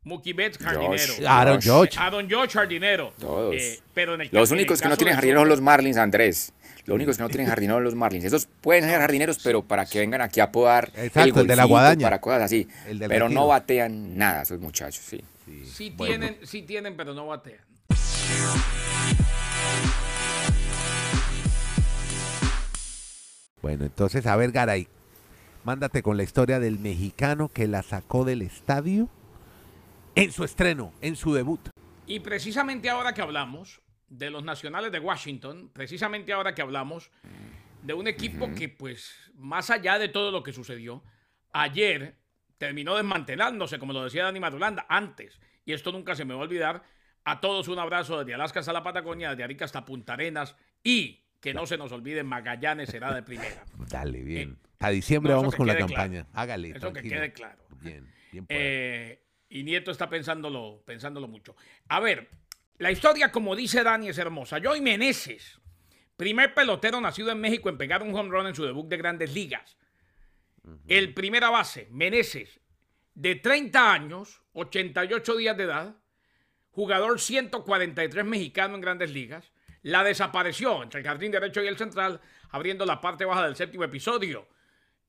Mookie 0.02 0.32
Betts, 0.32 0.56
jardinero. 0.58 0.92
Josh. 1.14 1.26
Aaron 1.26 1.56
Josh. 1.60 1.66
Judge. 1.90 1.98
Aaron 1.98 2.28
George, 2.28 2.52
jardinero. 2.58 3.12
Todos. 3.18 3.54
Eh, 3.54 3.80
pero 3.92 4.14
en 4.14 4.22
el 4.22 4.28
Los 4.32 4.48
ca- 4.48 4.54
en 4.54 4.58
el 4.58 4.62
únicos 4.64 4.80
que 4.80 4.88
no 4.88 4.96
tienen 4.96 5.14
jardineros 5.14 5.42
son 5.42 5.48
los 5.50 5.60
Marlins, 5.60 5.96
Andrés. 5.98 6.52
Los 6.86 6.94
únicos 6.94 7.16
que 7.18 7.22
no 7.22 7.28
tienen 7.28 7.46
jardineros 7.48 7.76
son 7.76 7.84
los 7.84 7.94
Marlins. 7.94 8.24
Esos 8.24 8.46
pueden 8.62 8.84
ser 8.84 8.98
jardineros, 8.98 9.38
pero 9.44 9.62
para 9.62 9.84
que 9.84 9.98
vengan 9.98 10.22
aquí 10.22 10.40
a 10.40 10.50
podar 10.50 10.90
Exacto, 10.96 11.40
el 11.40 11.46
de 11.46 11.54
la 11.56 11.64
golfito, 11.64 11.68
guadaña. 11.68 12.06
para 12.06 12.20
cosas 12.20 12.42
así. 12.42 12.66
Pero 12.86 12.98
retiro. 12.98 13.28
no 13.28 13.46
batean 13.48 14.16
nada 14.16 14.42
esos 14.42 14.58
muchachos, 14.58 15.04
sí. 15.04 15.22
Sí 15.66 15.90
tienen, 15.90 16.38
sí 16.44 16.62
tienen, 16.62 16.96
pero 16.96 17.12
no 17.12 17.26
batean. 17.26 17.58
Bueno, 23.62 23.84
entonces, 23.84 24.26
a 24.26 24.36
ver, 24.36 24.52
Garay, 24.52 24.88
mándate 25.64 26.02
con 26.02 26.16
la 26.16 26.22
historia 26.22 26.60
del 26.60 26.78
mexicano 26.78 27.48
que 27.48 27.68
la 27.68 27.82
sacó 27.82 28.24
del 28.24 28.42
estadio 28.42 29.08
en 30.14 30.32
su 30.32 30.44
estreno, 30.44 30.92
en 31.00 31.16
su 31.16 31.32
debut. 31.34 31.68
Y 32.06 32.20
precisamente 32.20 32.90
ahora 32.90 33.14
que 33.14 33.22
hablamos 33.22 33.80
de 34.08 34.30
los 34.30 34.42
nacionales 34.42 34.90
de 34.90 34.98
Washington, 34.98 35.70
precisamente 35.72 36.32
ahora 36.32 36.54
que 36.54 36.62
hablamos 36.62 37.10
de 37.82 37.94
un 37.94 38.08
equipo 38.08 38.52
que, 38.52 38.68
pues, 38.68 39.14
más 39.34 39.70
allá 39.70 39.98
de 39.98 40.08
todo 40.08 40.30
lo 40.30 40.42
que 40.42 40.52
sucedió, 40.52 41.02
ayer 41.52 42.16
terminó 42.58 42.96
desmantelándose, 42.96 43.78
como 43.78 43.92
lo 43.92 44.04
decía 44.04 44.24
Dani 44.24 44.40
Madulanda, 44.40 44.86
antes, 44.88 45.40
y 45.64 45.72
esto 45.72 45.92
nunca 45.92 46.14
se 46.14 46.24
me 46.24 46.34
va 46.34 46.40
a 46.40 46.44
olvidar, 46.44 46.82
a 47.24 47.40
todos 47.40 47.68
un 47.68 47.78
abrazo 47.78 48.18
desde 48.18 48.34
Alaska 48.34 48.60
hasta 48.60 48.72
la 48.72 48.82
Patagonia, 48.82 49.30
desde 49.30 49.44
Arica 49.44 49.64
hasta 49.64 49.84
Punta 49.84 50.14
Arenas, 50.14 50.56
y 50.82 51.24
que 51.40 51.54
no 51.54 51.66
se 51.66 51.78
nos 51.78 51.92
olvide, 51.92 52.22
Magallanes 52.22 52.90
será 52.90 53.14
de 53.14 53.22
primera. 53.22 53.64
Dale, 53.88 54.22
bien. 54.22 54.58
A 54.78 54.90
diciembre 54.90 55.32
No, 55.32 55.38
vamos 55.38 55.54
con 55.54 55.66
la 55.66 55.76
campaña. 55.76 56.24
claro. 56.24 56.28
Hágale. 56.34 56.70
Eso 56.76 56.92
que 56.92 57.02
quede 57.02 57.32
claro. 57.32 57.62
Bien, 57.80 58.10
bien. 58.32 58.46
Eh, 58.48 59.22
y 59.50 59.64
Nieto 59.64 59.90
está 59.90 60.08
pensándolo, 60.08 60.82
pensándolo 60.86 61.28
mucho. 61.28 61.56
A 61.88 62.00
ver, 62.00 62.30
la 62.78 62.90
historia, 62.90 63.30
como 63.30 63.54
dice 63.56 63.82
Dani, 63.82 64.08
es 64.08 64.16
hermosa. 64.16 64.58
Joey 64.62 64.80
Meneses, 64.80 65.60
primer 66.16 66.54
pelotero 66.54 67.00
nacido 67.00 67.30
en 67.30 67.40
México 67.40 67.68
en 67.68 67.76
pegar 67.76 68.02
un 68.02 68.14
home 68.14 68.30
run 68.30 68.46
en 68.46 68.54
su 68.54 68.64
debut 68.64 68.88
de 68.88 68.96
grandes 68.96 69.34
ligas. 69.34 69.76
El 70.86 71.12
primera 71.14 71.50
base, 71.50 71.88
Meneses, 71.90 72.60
de 73.14 73.34
30 73.34 73.92
años, 73.92 74.40
88 74.52 75.36
días 75.36 75.56
de 75.56 75.64
edad, 75.64 75.96
jugador 76.70 77.20
143 77.20 78.24
mexicano 78.24 78.76
en 78.76 78.80
grandes 78.80 79.10
ligas, 79.10 79.52
la 79.82 80.04
desapareció 80.04 80.82
entre 80.82 81.00
el 81.00 81.06
jardín 81.06 81.32
derecho 81.32 81.62
y 81.62 81.66
el 81.66 81.76
central, 81.76 82.20
abriendo 82.50 82.86
la 82.86 83.00
parte 83.00 83.24
baja 83.24 83.44
del 83.44 83.56
séptimo 83.56 83.82
episodio. 83.82 84.46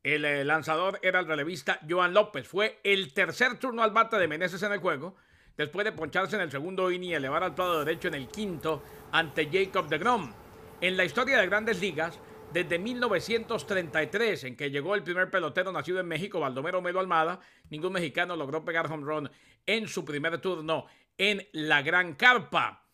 El 0.04 0.26
eh, 0.26 0.44
lanzador 0.44 1.00
era 1.04 1.20
el 1.20 1.28
relevista 1.28 1.80
Joan 1.88 2.14
López. 2.14 2.48
Fue 2.48 2.80
el 2.84 3.14
tercer 3.14 3.60
turno 3.60 3.84
al 3.84 3.92
bate 3.92 4.18
de 4.18 4.28
Meneses 4.28 4.64
en 4.64 4.72
el 4.72 4.80
juego, 4.80 5.16
después 5.56 5.86
de 5.86 5.92
poncharse 5.92 6.36
en 6.36 6.42
el 6.42 6.52
segundo 6.52 6.90
inning 6.90 7.12
y 7.12 7.14
elevar 7.14 7.44
al 7.44 7.54
lado 7.56 7.84
derecho 7.86 8.08
en 8.08 8.16
el 8.16 8.28
quinto 8.28 8.84
ante 9.12 9.50
Jacob 9.52 9.88
de 9.88 10.00
Grom. 10.00 10.34
En 10.82 10.98
la 10.98 11.06
historia 11.06 11.38
de 11.38 11.46
grandes 11.46 11.80
ligas, 11.80 12.20
desde 12.52 12.80
1933, 12.80 14.44
en 14.46 14.58
que 14.58 14.72
llegó 14.72 14.96
el 14.96 15.04
primer 15.04 15.30
pelotero 15.30 15.72
nacido 15.72 16.00
en 16.00 16.08
México, 16.08 16.40
Baldomero 16.40 16.82
Melo 16.82 17.00
Almada, 17.00 17.40
ningún 17.70 17.94
mexicano 17.94 18.36
logró 18.36 18.66
pegar 18.66 18.92
home 18.92 19.06
run 19.06 19.32
en 19.68 19.88
su 19.88 20.04
primer 20.04 20.40
turno 20.40 20.88
en 21.18 21.48
la 21.52 21.84
Gran 21.84 22.16
Carpa. 22.16 22.88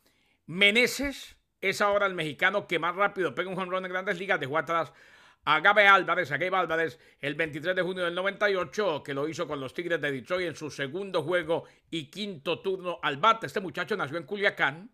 Meneses 0.46 1.38
es 1.62 1.82
ahora 1.82 2.06
el 2.06 2.14
mexicano 2.14 2.68
que 2.68 2.80
más 2.80 2.96
rápido 2.96 3.34
pega 3.34 3.50
un 3.50 3.58
home 3.58 3.72
run 3.72 3.86
en 3.86 3.92
grandes 3.92 4.20
ligas. 4.20 4.40
Dejó 4.40 4.58
atrás 4.58 4.92
a 5.50 5.62
Gabe 5.62 5.88
Álvarez, 5.88 6.30
a 6.34 6.38
Gabe 6.38 6.58
Álvarez, 6.58 7.00
el 7.22 7.36
23 7.36 7.74
de 7.74 7.82
junio 7.82 8.04
del 8.04 8.14
98, 8.14 9.02
que 9.02 9.14
lo 9.14 9.30
hizo 9.30 9.48
con 9.48 9.62
los 9.62 9.74
Tigres 9.74 10.02
de 10.02 10.12
Detroit 10.12 10.46
en 10.46 10.56
su 10.58 10.70
segundo 10.70 11.24
juego 11.24 11.64
y 11.90 12.10
quinto 12.10 12.60
turno 12.60 13.00
al 13.02 13.16
bate. 13.16 13.46
Este 13.46 13.62
muchacho 13.62 13.96
nació 13.96 14.18
en 14.18 14.26
Culiacán, 14.26 14.92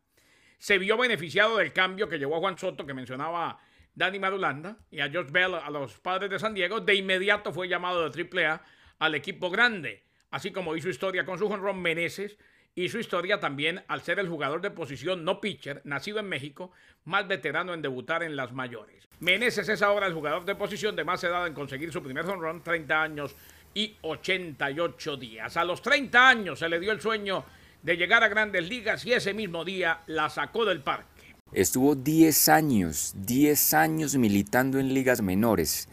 se 0.59 0.77
vio 0.77 0.95
beneficiado 0.95 1.57
del 1.57 1.73
cambio 1.73 2.07
que 2.07 2.19
llevó 2.19 2.35
a 2.35 2.39
Juan 2.39 2.55
Soto, 2.55 2.85
que 2.85 2.93
mencionaba 2.93 3.57
Danny 3.95 4.19
Madulanda, 4.19 4.77
y 4.91 4.99
a 4.99 5.09
Josh 5.11 5.31
Bell, 5.31 5.55
a 5.55 5.71
los 5.71 5.99
padres 5.99 6.29
de 6.29 6.37
San 6.37 6.53
Diego. 6.53 6.81
De 6.81 6.93
inmediato 6.93 7.51
fue 7.51 7.67
llamado 7.67 8.07
de 8.07 8.23
AAA 8.23 8.61
al 8.99 9.15
equipo 9.15 9.49
grande, 9.49 10.03
así 10.29 10.51
como 10.51 10.75
hizo 10.75 10.87
historia 10.87 11.25
con 11.25 11.39
su 11.39 11.47
jonrón 11.47 11.81
Meneses, 11.81 12.37
y 12.75 12.89
su 12.89 12.99
historia 12.99 13.39
también 13.39 13.83
al 13.87 14.01
ser 14.01 14.19
el 14.19 14.29
jugador 14.29 14.61
de 14.61 14.71
posición 14.71 15.23
no 15.23 15.39
pitcher, 15.39 15.81
nacido 15.83 16.19
en 16.19 16.29
México, 16.29 16.71
más 17.05 17.27
veterano 17.27 17.73
en 17.73 17.81
debutar 17.81 18.23
en 18.23 18.35
las 18.35 18.51
mayores. 18.51 19.07
Meneses 19.19 19.69
es 19.69 19.81
ahora 19.81 20.07
el 20.07 20.13
jugador 20.13 20.45
de 20.45 20.55
posición 20.55 20.95
de 20.95 21.03
más 21.03 21.23
edad 21.23 21.45
en 21.47 21.53
conseguir 21.53 21.91
su 21.91 22.01
primer 22.01 22.25
home 22.25 22.41
run, 22.41 22.63
30 22.63 23.01
años 23.01 23.35
y 23.73 23.95
88 24.01 25.17
días. 25.17 25.55
A 25.57 25.63
los 25.63 25.81
30 25.81 26.27
años 26.27 26.59
se 26.59 26.69
le 26.69 26.79
dio 26.79 26.91
el 26.91 27.01
sueño 27.01 27.43
de 27.81 27.97
llegar 27.97 28.23
a 28.23 28.27
grandes 28.27 28.67
ligas 28.67 29.05
y 29.05 29.13
ese 29.13 29.33
mismo 29.33 29.63
día 29.63 30.01
la 30.07 30.29
sacó 30.29 30.65
del 30.65 30.81
parque. 30.81 31.35
Estuvo 31.51 31.95
10 31.95 32.49
años, 32.49 33.13
10 33.15 33.73
años 33.75 34.15
militando 34.15 34.79
en 34.79 34.93
ligas 34.93 35.21
menores. 35.21 35.87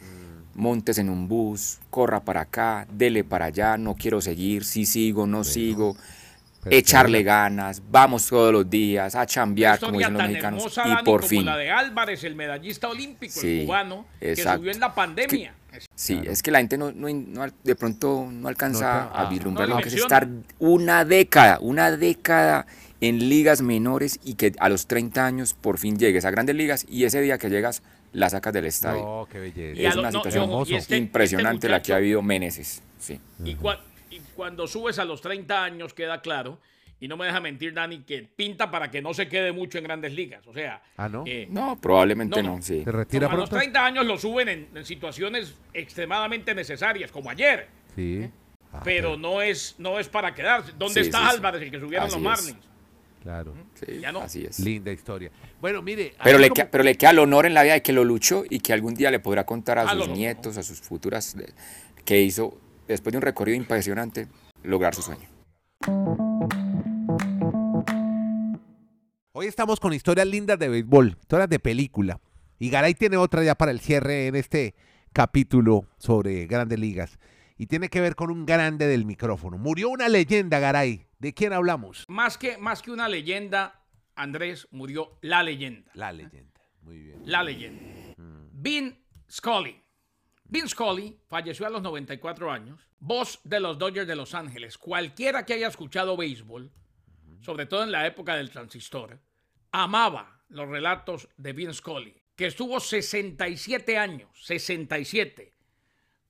Montes 0.55 0.97
en 0.97 1.09
un 1.09 1.27
bus, 1.27 1.79
corra 1.89 2.21
para 2.21 2.41
acá, 2.41 2.87
dele 2.91 3.23
para 3.23 3.45
allá, 3.45 3.77
no 3.77 3.95
quiero 3.95 4.19
seguir, 4.21 4.65
si 4.65 4.85
sigo, 4.85 5.27
no 5.27 5.43
sigo. 5.43 5.95
Echarle 6.69 7.23
ganas, 7.23 7.81
vamos 7.89 8.27
todos 8.27 8.53
los 8.53 8.69
días 8.69 9.15
a 9.15 9.25
chambear, 9.25 9.79
como 9.79 9.97
dicen 9.97 10.13
los 10.13 10.21
mexicanos. 10.23 10.59
hermosa, 10.59 10.83
Y 10.85 10.89
Dani, 10.89 11.03
por 11.03 11.21
como 11.21 11.29
fin. 11.29 11.45
la 11.45 11.57
de 11.57 11.71
Álvarez, 11.71 12.23
el 12.23 12.35
medallista 12.35 12.87
olímpico, 12.89 13.39
el 13.41 13.65
cubano, 13.65 14.05
que 14.19 14.35
subió 14.35 14.71
en 14.71 14.79
la 14.79 14.93
pandemia. 14.93 15.53
Sí, 15.95 16.19
es 16.25 16.43
que 16.43 16.51
la 16.51 16.59
gente 16.59 16.77
no, 16.77 16.91
no- 16.91 17.45
de 17.63 17.75
pronto 17.75 18.27
no 18.29 18.47
alcanza 18.47 19.09
No, 19.11 19.17
a 19.19 19.29
vislumbrar 19.29 19.69
no 19.69 19.75
lo 19.77 19.81
que 19.81 19.87
es 19.87 19.95
estar 19.95 20.27
una 20.59 21.05
década, 21.05 21.59
una 21.61 21.91
década 21.95 22.67
en 22.99 23.29
ligas 23.29 23.61
menores 23.61 24.19
y 24.23 24.35
que 24.35 24.53
a 24.59 24.67
los 24.69 24.85
30 24.85 25.25
años 25.25 25.53
por 25.53 25.77
fin 25.79 25.97
llegues 25.97 26.25
a 26.25 26.31
grandes 26.31 26.55
ligas 26.55 26.85
y 26.89 27.05
ese 27.05 27.21
día 27.21 27.37
que 27.37 27.49
llegas 27.49 27.81
la 28.13 28.29
sacas 28.29 28.51
del 28.53 28.65
estadio. 28.65 29.01
No, 29.01 29.27
qué 29.31 29.39
belleza. 29.39 29.81
Es 29.81 29.95
lo- 29.95 30.01
una 30.01 30.11
situación 30.11 30.49
y 30.67 30.75
este- 30.75 30.97
impresionante 30.97 31.67
este 31.67 31.69
la 31.69 31.81
que 31.81 31.93
ha 31.93 31.95
habido 31.95 32.21
Meneses. 32.21 32.83
Sí. 32.99 33.19
Y, 33.43 33.55
cua- 33.55 33.79
y 33.90 33.90
cuando 34.41 34.65
subes 34.65 34.97
a 34.97 35.05
los 35.05 35.21
30 35.21 35.63
años 35.63 35.93
queda 35.93 36.19
claro, 36.19 36.57
y 36.99 37.07
no 37.07 37.15
me 37.15 37.27
deja 37.27 37.39
mentir 37.39 37.75
Dani, 37.75 37.99
que 37.99 38.23
pinta 38.23 38.71
para 38.71 38.89
que 38.89 38.99
no 38.99 39.13
se 39.13 39.27
quede 39.27 39.51
mucho 39.51 39.77
en 39.77 39.83
grandes 39.83 40.13
ligas. 40.13 40.47
O 40.47 40.51
sea, 40.53 40.81
Ah, 40.97 41.07
¿no? 41.07 41.25
eh, 41.27 41.45
No, 41.47 41.79
probablemente 41.79 42.41
No, 42.41 42.49
no, 42.49 42.55
no. 42.55 42.61
sí. 42.63 42.83
¿Se 42.83 42.91
retira 42.91 43.27
a 43.27 43.35
los 43.35 43.49
pronto? 43.49 43.57
30 43.57 43.85
años 43.85 44.03
lo 44.07 44.17
suben 44.17 44.49
en, 44.49 44.67
en 44.73 44.83
situaciones 44.83 45.53
extremadamente 45.75 46.55
necesarias, 46.55 47.11
como 47.11 47.29
ayer. 47.29 47.67
Sí. 47.95 48.27
Ah, 48.73 48.81
pero 48.83 49.15
no 49.15 49.43
es, 49.43 49.75
no 49.77 49.99
es 49.99 50.09
para 50.09 50.33
quedarse. 50.33 50.71
¿Dónde 50.75 50.95
Sí, 50.95 50.99
está 51.01 51.19
sí, 51.19 51.23
sí. 51.25 51.29
Álvarez, 51.35 51.61
el 51.61 51.69
que 51.69 51.79
subieron 51.79 52.07
Así 52.07 52.19
los 52.19 52.39
es. 52.39 52.45
Marlins? 52.47 52.67
Claro. 53.21 53.53
Sí, 53.75 53.99
Ya 53.99 54.11
no. 54.11 54.21
Así 54.21 54.43
es. 54.43 54.57
Linda 54.59 54.91
historia. 54.91 55.29
Bueno, 55.59 55.83
mire. 55.83 56.15
Pero 56.23 56.39
le, 56.39 56.49
como- 56.49 56.55
queda, 56.55 56.71
pero 56.71 56.83
le 56.83 56.97
queda 56.97 57.11
el 57.11 57.19
honor 57.19 57.45
en 57.45 57.53
la 57.53 57.61
vida 57.61 57.73
de 57.73 57.83
que 57.83 57.93
lo 57.93 58.03
luchó 58.03 58.43
y 58.49 58.59
que 58.61 58.73
algún 58.73 58.95
día 58.95 59.11
le 59.11 59.19
podrá 59.19 59.45
contar 59.45 59.77
a 59.77 59.83
Ah, 59.83 59.93
sus 59.95 60.07
nietos, 60.09 60.57
a 60.57 60.63
sus 60.63 60.81
futuras, 60.81 61.35
que 62.05 62.21
hizo, 62.21 62.59
después 62.87 63.11
de 63.11 63.17
un 63.17 63.21
recorrido 63.21 63.57
impresionante, 63.57 64.27
lograr 64.63 64.95
su 64.95 65.01
sueño. 65.01 65.29
Hoy 69.33 69.47
estamos 69.47 69.79
con 69.79 69.93
historias 69.93 70.27
lindas 70.27 70.59
de 70.59 70.69
béisbol, 70.69 71.17
historias 71.19 71.49
de 71.49 71.59
película. 71.59 72.19
Y 72.59 72.69
Garay 72.69 72.93
tiene 72.93 73.17
otra 73.17 73.43
ya 73.43 73.55
para 73.55 73.71
el 73.71 73.79
cierre 73.79 74.27
en 74.27 74.35
este 74.35 74.75
capítulo 75.13 75.87
sobre 75.97 76.45
grandes 76.45 76.79
ligas. 76.79 77.17
Y 77.57 77.67
tiene 77.67 77.89
que 77.89 78.01
ver 78.01 78.15
con 78.15 78.29
un 78.29 78.45
grande 78.45 78.87
del 78.87 79.05
micrófono. 79.05 79.57
Murió 79.57 79.89
una 79.89 80.09
leyenda, 80.09 80.59
Garay. 80.59 81.07
¿De 81.19 81.33
quién 81.33 81.53
hablamos? 81.53 82.05
Más 82.07 82.37
que, 82.37 82.57
más 82.57 82.81
que 82.81 82.91
una 82.91 83.07
leyenda, 83.07 83.83
Andrés 84.15 84.67
murió 84.71 85.17
la 85.21 85.43
leyenda. 85.43 85.91
La 85.95 86.11
leyenda. 86.11 86.61
Muy 86.81 86.99
bien. 86.99 87.21
La 87.25 87.43
leyenda. 87.43 87.83
Vin 88.51 88.95
Scully. 89.29 89.80
Vin 90.51 90.67
Scully 90.67 91.17
falleció 91.29 91.65
a 91.65 91.69
los 91.69 91.81
94 91.81 92.51
años. 92.51 92.85
Voz 92.99 93.39
de 93.45 93.61
los 93.61 93.79
Dodgers 93.79 94.05
de 94.07 94.17
Los 94.17 94.35
Ángeles. 94.35 94.77
Cualquiera 94.77 95.45
que 95.45 95.53
haya 95.53 95.69
escuchado 95.69 96.17
béisbol, 96.17 96.69
sobre 97.39 97.65
todo 97.65 97.83
en 97.83 97.91
la 97.91 98.05
época 98.05 98.35
del 98.35 98.51
transistor, 98.51 99.17
amaba 99.71 100.41
los 100.49 100.67
relatos 100.67 101.29
de 101.37 101.53
Vin 101.53 101.73
Scully, 101.73 102.21
que 102.35 102.47
estuvo 102.47 102.81
67 102.81 103.97
años, 103.97 104.29
67, 104.45 105.53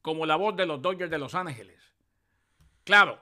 como 0.03 0.27
la 0.27 0.35
voz 0.35 0.55
de 0.55 0.67
los 0.67 0.79
Dodgers 0.83 1.09
de 1.09 1.17
Los 1.17 1.33
Ángeles. 1.33 1.81
Claro, 2.83 3.19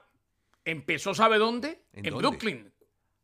empezó, 0.66 1.14
¿sabe 1.14 1.38
dónde? 1.38 1.86
¿En 1.94 2.04
En, 2.04 2.12
dónde? 2.12 2.28
Brooklyn, 2.28 2.74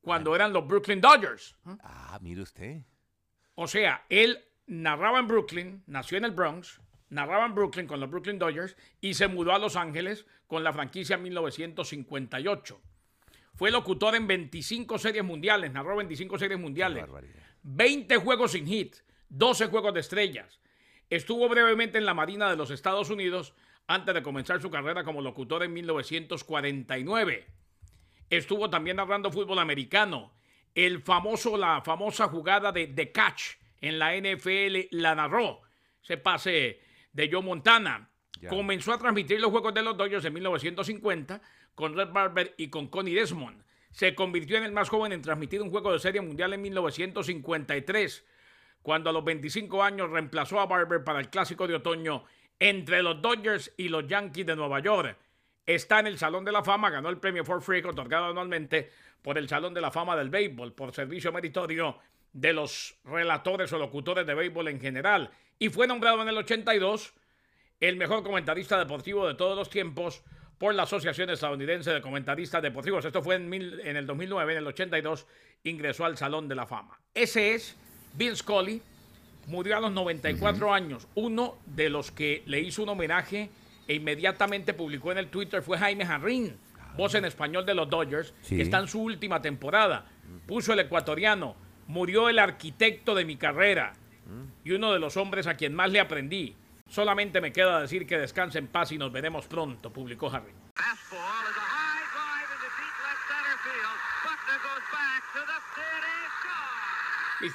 cuando 0.01 0.35
eran 0.35 0.55
los 0.55 0.67
Brooklyn 0.67 1.03
Dodgers. 1.03 1.55
Ah, 1.83 2.19
mire 2.23 2.41
usted. 2.41 2.83
O 3.55 3.69
sea, 3.69 4.07
él 4.09 4.43
narraba 4.67 5.19
en 5.19 5.29
Brooklyn, 5.29 5.83
nació 5.87 6.17
en 6.17 6.25
el 6.25 6.31
Bronx, 6.31 6.81
narraba 7.11 7.47
en 7.47 7.55
Brooklyn 7.55 7.87
con 7.87 8.01
los 8.01 8.11
Brooklyn 8.11 8.39
Dodgers 8.39 8.77
y 9.01 9.15
se 9.15 9.29
mudó 9.29 9.53
a 9.53 9.59
Los 9.59 9.77
Ángeles 9.77 10.27
con 10.47 10.65
la 10.65 10.73
franquicia 10.73 11.17
en 11.17 11.23
1958. 11.23 12.81
Fue 13.55 13.71
locutor 13.71 14.15
en 14.15 14.27
25 14.27 14.99
series 14.99 15.25
mundiales, 15.25 15.73
narró 15.73 15.97
25 15.97 16.39
series 16.39 16.61
mundiales, 16.61 17.03
barbaridad. 17.03 17.43
20 17.63 18.17
juegos 18.19 18.53
sin 18.53 18.67
hit, 18.67 18.97
12 19.29 19.67
juegos 19.67 19.95
de 19.95 20.01
estrellas. 20.01 20.61
Estuvo 21.09 21.49
brevemente 21.49 21.99
en 21.99 22.05
la 22.05 22.15
Marina 22.15 22.51
de 22.51 22.57
los 22.57 22.71
Estados 22.71 23.11
Unidos 23.11 23.55
antes 23.87 24.15
de 24.15 24.23
comenzar 24.23 24.61
su 24.61 24.71
carrera 24.71 25.05
como 25.05 25.23
locutor 25.23 25.63
en 25.63 25.73
1949. 25.73 27.47
Estuvo 28.29 28.69
también 28.69 28.97
narrando 28.97 29.31
fútbol 29.31 29.59
americano. 29.59 30.33
El 30.75 31.01
famoso, 31.01 31.57
la 31.57 31.81
famosa 31.83 32.29
jugada 32.29 32.73
de 32.73 32.89
The 32.89 33.13
Catch 33.13 33.57
en 33.81 33.99
la 33.99 34.15
NFL 34.17 34.89
la 34.91 35.15
narró. 35.15 35.63
Se 36.03 36.19
pase 36.19 36.81
de 37.17 37.31
Joe 37.33 37.43
Montana. 37.43 38.11
Comenzó 38.49 38.93
a 38.93 38.99
transmitir 38.99 39.41
los 39.41 39.51
juegos 39.51 39.73
de 39.73 39.83
los 39.83 39.97
Dodgers 39.97 40.27
en 40.27 40.35
1950 40.35 41.41
con 41.75 41.97
Red 41.97 42.11
Barber 42.13 42.55
y 42.59 42.69
con 42.69 42.89
Connie 42.89 43.15
Desmond. 43.15 43.65
Se 43.91 44.15
convirtió 44.15 44.59
en 44.59 44.65
el 44.65 44.73
más 44.73 44.91
joven 44.91 45.13
en 45.13 45.23
transmitir 45.23 45.63
un 45.63 45.71
juego 45.71 45.91
de 45.93 45.99
serie 45.99 46.21
mundial 46.21 46.53
en 46.53 46.61
1953, 46.61 48.27
cuando 48.83 49.09
a 49.09 49.13
los 49.15 49.25
25 49.25 49.83
años 49.83 50.11
reemplazó 50.11 50.61
a 50.61 50.67
Barber 50.67 51.03
para 51.03 51.19
el 51.19 51.31
clásico 51.31 51.67
de 51.67 51.77
otoño 51.77 52.25
entre 52.59 53.03
los 53.03 53.23
Dodgers 53.23 53.73
y 53.79 53.89
los 53.89 54.07
Yankees 54.07 54.45
de 54.45 54.55
Nueva 54.55 54.81
York. 54.81 55.17
Está 55.65 56.01
en 56.01 56.09
el 56.09 56.19
Salón 56.19 56.45
de 56.45 56.53
la 56.53 56.63
Fama, 56.63 56.91
ganó 56.91 57.09
el 57.09 57.17
premio 57.17 57.47
For 57.47 57.63
Freak 57.63 57.87
otorgado 57.87 58.27
anualmente 58.27 58.91
por 59.23 59.39
el 59.39 59.49
Salón 59.49 59.73
de 59.73 59.81
la 59.81 59.91
Fama 59.91 60.15
del 60.17 60.29
Béisbol 60.29 60.75
por 60.75 60.93
servicio 60.93 61.33
meritorio 61.33 61.99
de 62.37 62.53
los 62.53 62.95
relatores 63.05 63.73
o 63.73 63.79
locutores 63.79 64.27
de 64.27 64.35
béisbol 64.35 64.69
en 64.69 64.79
general 64.79 65.31
y 65.59 65.71
fue 65.71 65.87
nombrado 65.87 66.21
en 66.21 66.29
el 66.29 66.37
82 66.37 67.15
el 67.81 67.97
mejor 67.97 68.23
comentarista 68.23 68.79
deportivo 68.79 69.27
de 69.27 69.35
todos 69.35 69.57
los 69.57 69.71
tiempos 69.71 70.23
por 70.59 70.75
la 70.75 70.83
Asociación 70.83 71.31
Estadounidense 71.31 71.91
de 71.93 72.03
Comentaristas 72.03 72.63
Deportivos. 72.63 73.05
Esto 73.07 73.23
fue 73.23 73.37
en, 73.37 73.49
mil- 73.49 73.81
en 73.85 73.97
el 73.97 74.07
2009, 74.07 74.53
en 74.53 74.59
el 74.59 74.67
82 74.67 75.27
ingresó 75.65 76.05
al 76.05 76.17
Salón 76.19 76.47
de 76.47 76.55
la 76.55 76.67
Fama. 76.67 76.99
Ese 77.15 77.55
es 77.55 77.75
Vince 78.15 78.37
Scully, 78.37 78.83
murió 79.47 79.79
a 79.79 79.81
los 79.81 79.93
94 79.93 80.73
años. 80.75 81.09
Uno 81.15 81.57
de 81.65 81.89
los 81.89 82.11
que 82.11 82.43
le 82.47 82.61
hizo 82.61 82.83
un 82.83 82.91
homenaje 82.91 83.49
e 83.89 83.95
inmediatamente 83.95 84.75
publicó 84.75 85.13
en 85.13 85.19
el 85.19 85.29
Twitter 85.29 85.63
fue 85.63 85.79
Jaime 85.79 86.05
Jarrín, 86.05 86.55
voz 86.99 87.15
en 87.15 87.25
español 87.25 87.65
de 87.65 87.75
los 87.75 87.89
Dodgers, 87.89 88.35
Sí. 88.43 88.57
que 88.57 88.63
está 88.63 88.79
en 88.79 88.89
su 88.89 89.01
última 89.03 89.41
temporada. 89.41 90.07
Puso 90.47 90.73
el 90.73 90.81
ecuatoriano, 90.81 91.55
murió 91.87 92.29
el 92.29 92.39
arquitecto 92.39 93.15
de 93.15 93.25
mi 93.25 93.37
carrera 93.37 93.93
y 94.65 94.73
uno 94.73 94.93
de 94.93 94.99
los 94.99 95.17
hombres 95.17 95.47
a 95.47 95.55
quien 95.55 95.75
más 95.75 95.91
le 95.91 96.01
aprendí. 96.01 96.57
Solamente 96.89 97.41
me 97.41 97.53
queda 97.53 97.81
decir 97.81 98.07
que 98.07 98.19
descanse 98.19 98.59
en 98.59 98.69
paz 98.69 98.93
y 98.93 98.99
nos 98.99 99.13
veremos 99.13 99.47
pronto, 99.47 99.93
publicó 99.93 100.31
Harry. 100.31 100.53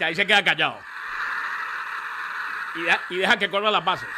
Ahí 0.04 0.16
se 0.16 0.26
queda 0.26 0.44
callado. 0.44 0.80
Y 3.10 3.18
deja 3.18 3.38
que 3.38 3.50
corra 3.50 3.70
las 3.70 3.84
bases. 3.84 4.10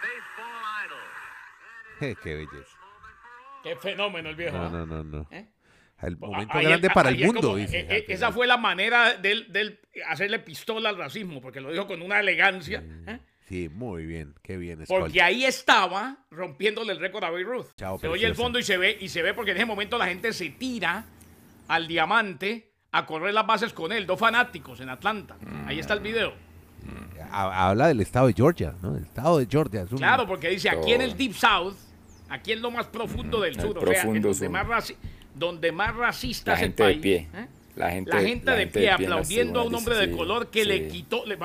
Baseball 0.00 0.60
idol. 0.84 1.06
Je, 2.00 2.14
qué 2.22 2.34
belleza. 2.34 2.76
Qué 3.62 3.76
fenómeno 3.76 4.28
el 4.30 4.36
viejo. 4.36 4.56
No, 4.56 4.64
¿ah? 4.66 4.70
no, 4.70 4.86
no, 4.86 5.04
no. 5.04 5.26
¿Eh? 5.30 5.48
El 6.02 6.16
momento 6.16 6.56
Ahí 6.56 6.64
grande 6.66 6.86
es- 6.86 6.94
para 6.94 7.08
ahí 7.08 7.20
el 7.20 7.26
mundo, 7.26 7.40
como- 7.40 7.56
dice. 7.56 7.80
eh, 7.90 8.04
esa 8.08 8.30
fue 8.30 8.46
la 8.46 8.56
manera 8.56 9.14
de 9.14 9.32
él, 9.32 9.46
de 9.52 9.80
hacerle 10.06 10.38
pistola 10.38 10.90
al 10.90 10.96
racismo, 10.96 11.40
porque 11.40 11.60
lo 11.60 11.72
dijo 11.72 11.86
con 11.88 12.02
una 12.02 12.20
elegancia. 12.20 12.82
¿eh? 13.06 13.18
Sí, 13.48 13.68
muy 13.70 14.04
bien. 14.04 14.34
Qué 14.42 14.56
bien. 14.58 14.84
Porque 14.86 15.08
Scully. 15.08 15.20
ahí 15.20 15.44
estaba 15.44 16.18
rompiéndole 16.30 16.92
el 16.92 17.00
récord 17.00 17.24
a 17.24 17.30
Babe 17.30 17.44
Ruth. 17.44 17.66
Chao, 17.76 17.98
se 17.98 18.06
oye 18.08 18.26
el 18.26 18.34
fondo 18.34 18.58
y 18.58 18.62
se 18.62 18.76
ve, 18.76 18.96
y 19.00 19.08
se 19.08 19.22
ve 19.22 19.32
porque 19.32 19.52
en 19.52 19.56
ese 19.56 19.66
momento 19.66 19.96
la 19.96 20.06
gente 20.06 20.32
se 20.34 20.50
tira 20.50 21.06
al 21.66 21.88
diamante 21.88 22.70
a 22.92 23.06
correr 23.06 23.32
las 23.34 23.46
bases 23.46 23.72
con 23.72 23.92
él, 23.92 24.06
dos 24.06 24.18
fanáticos 24.18 24.80
en 24.80 24.88
Atlanta. 24.90 25.36
Ahí 25.66 25.78
está 25.78 25.94
el 25.94 26.00
video. 26.00 26.32
ha- 27.30 27.68
habla 27.68 27.88
del 27.88 28.00
estado 28.00 28.26
de 28.28 28.32
Georgia, 28.32 28.74
¿no? 28.80 28.94
Del 28.94 29.04
estado 29.04 29.38
de 29.38 29.46
Georgia. 29.50 29.82
es 29.82 29.90
un- 29.92 29.98
Claro, 29.98 30.26
porque 30.26 30.48
dice 30.48 30.70
aquí 30.70 30.92
en 30.92 31.02
el. 31.02 31.16
Deep 31.16 31.34
South, 31.34 31.74
aquí 32.30 32.52
en 32.52 32.62
lo 32.62 32.70
más 32.70 32.86
profundo 32.86 33.40
del 33.40 33.54
el 33.54 33.60
sur, 33.60 33.76
o 33.76 33.86
sea, 33.86 34.02
en 34.02 34.22
donde 34.22 34.34
sur. 34.34 34.48
más, 34.50 34.66
raci- 34.66 34.96
donde 35.34 35.72
más 35.72 35.94
racista 35.96 36.52
La 36.52 36.56
es 36.56 36.62
el 36.62 36.68
gente 36.68 36.82
de 36.84 36.88
país. 36.90 37.02
pie. 37.02 37.28
¿eh? 37.34 37.46
La 37.76 37.90
gente, 37.90 38.10
La 38.12 38.20
gente 38.22 38.50
de 38.52 38.66
pie 38.66 38.90
aplaudiendo 38.90 39.60
a 39.60 39.64
un 39.64 39.74
hombre 39.74 39.96
de 39.96 40.10
color 40.10 40.44
sí, 40.44 40.48
que 40.52 40.64
le 40.64 40.88
quitó, 40.88 41.26
le 41.26 41.36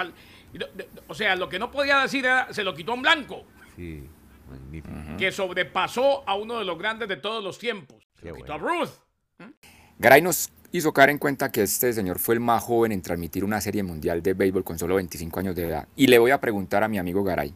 o 1.08 1.14
sea, 1.16 1.36
lo 1.36 1.50
que 1.50 1.60
no 1.60 1.72
podía 1.72 2.00
decir 2.00 2.26
era, 2.26 2.52
se 2.54 2.64
lo 2.64 2.74
quitó 2.74 2.92
a 2.92 2.96
un 2.96 3.02
blanco, 3.02 3.44
Sí, 3.76 4.04
magnífico. 4.50 4.94
que 5.18 5.32
sobrepasó 5.32 6.28
a 6.28 6.36
uno 6.36 6.60
de 6.60 6.66
los 6.66 6.78
grandes 6.78 7.08
de 7.10 7.18
todos 7.18 7.44
los 7.44 7.58
tiempos. 7.60 7.98
Se 8.16 8.24
Qué 8.24 8.30
lo 8.30 8.36
quitó 8.36 8.60
bueno. 8.60 8.82
a 8.82 8.86
Ruth. 8.86 9.52
Garay 10.00 10.22
nos 10.22 10.52
hizo 10.72 10.92
caer 10.94 11.10
en 11.12 11.18
cuenta 11.18 11.52
que 11.52 11.62
este 11.64 11.92
señor 11.94 12.20
fue 12.20 12.36
el 12.36 12.40
más 12.42 12.64
joven 12.64 12.92
en 12.92 13.02
transmitir 13.02 13.44
una 13.44 13.62
serie 13.62 13.84
mundial 13.84 14.22
de 14.24 14.34
béisbol 14.34 14.64
con 14.64 14.78
solo 14.80 14.96
25 14.96 15.40
años 15.40 15.56
de 15.56 15.68
edad. 15.68 15.88
Y 15.96 16.08
le 16.08 16.18
voy 16.20 16.32
a 16.32 16.40
preguntar 16.42 16.84
a 16.84 16.88
mi 16.88 16.98
amigo 16.98 17.24
Garay. 17.24 17.54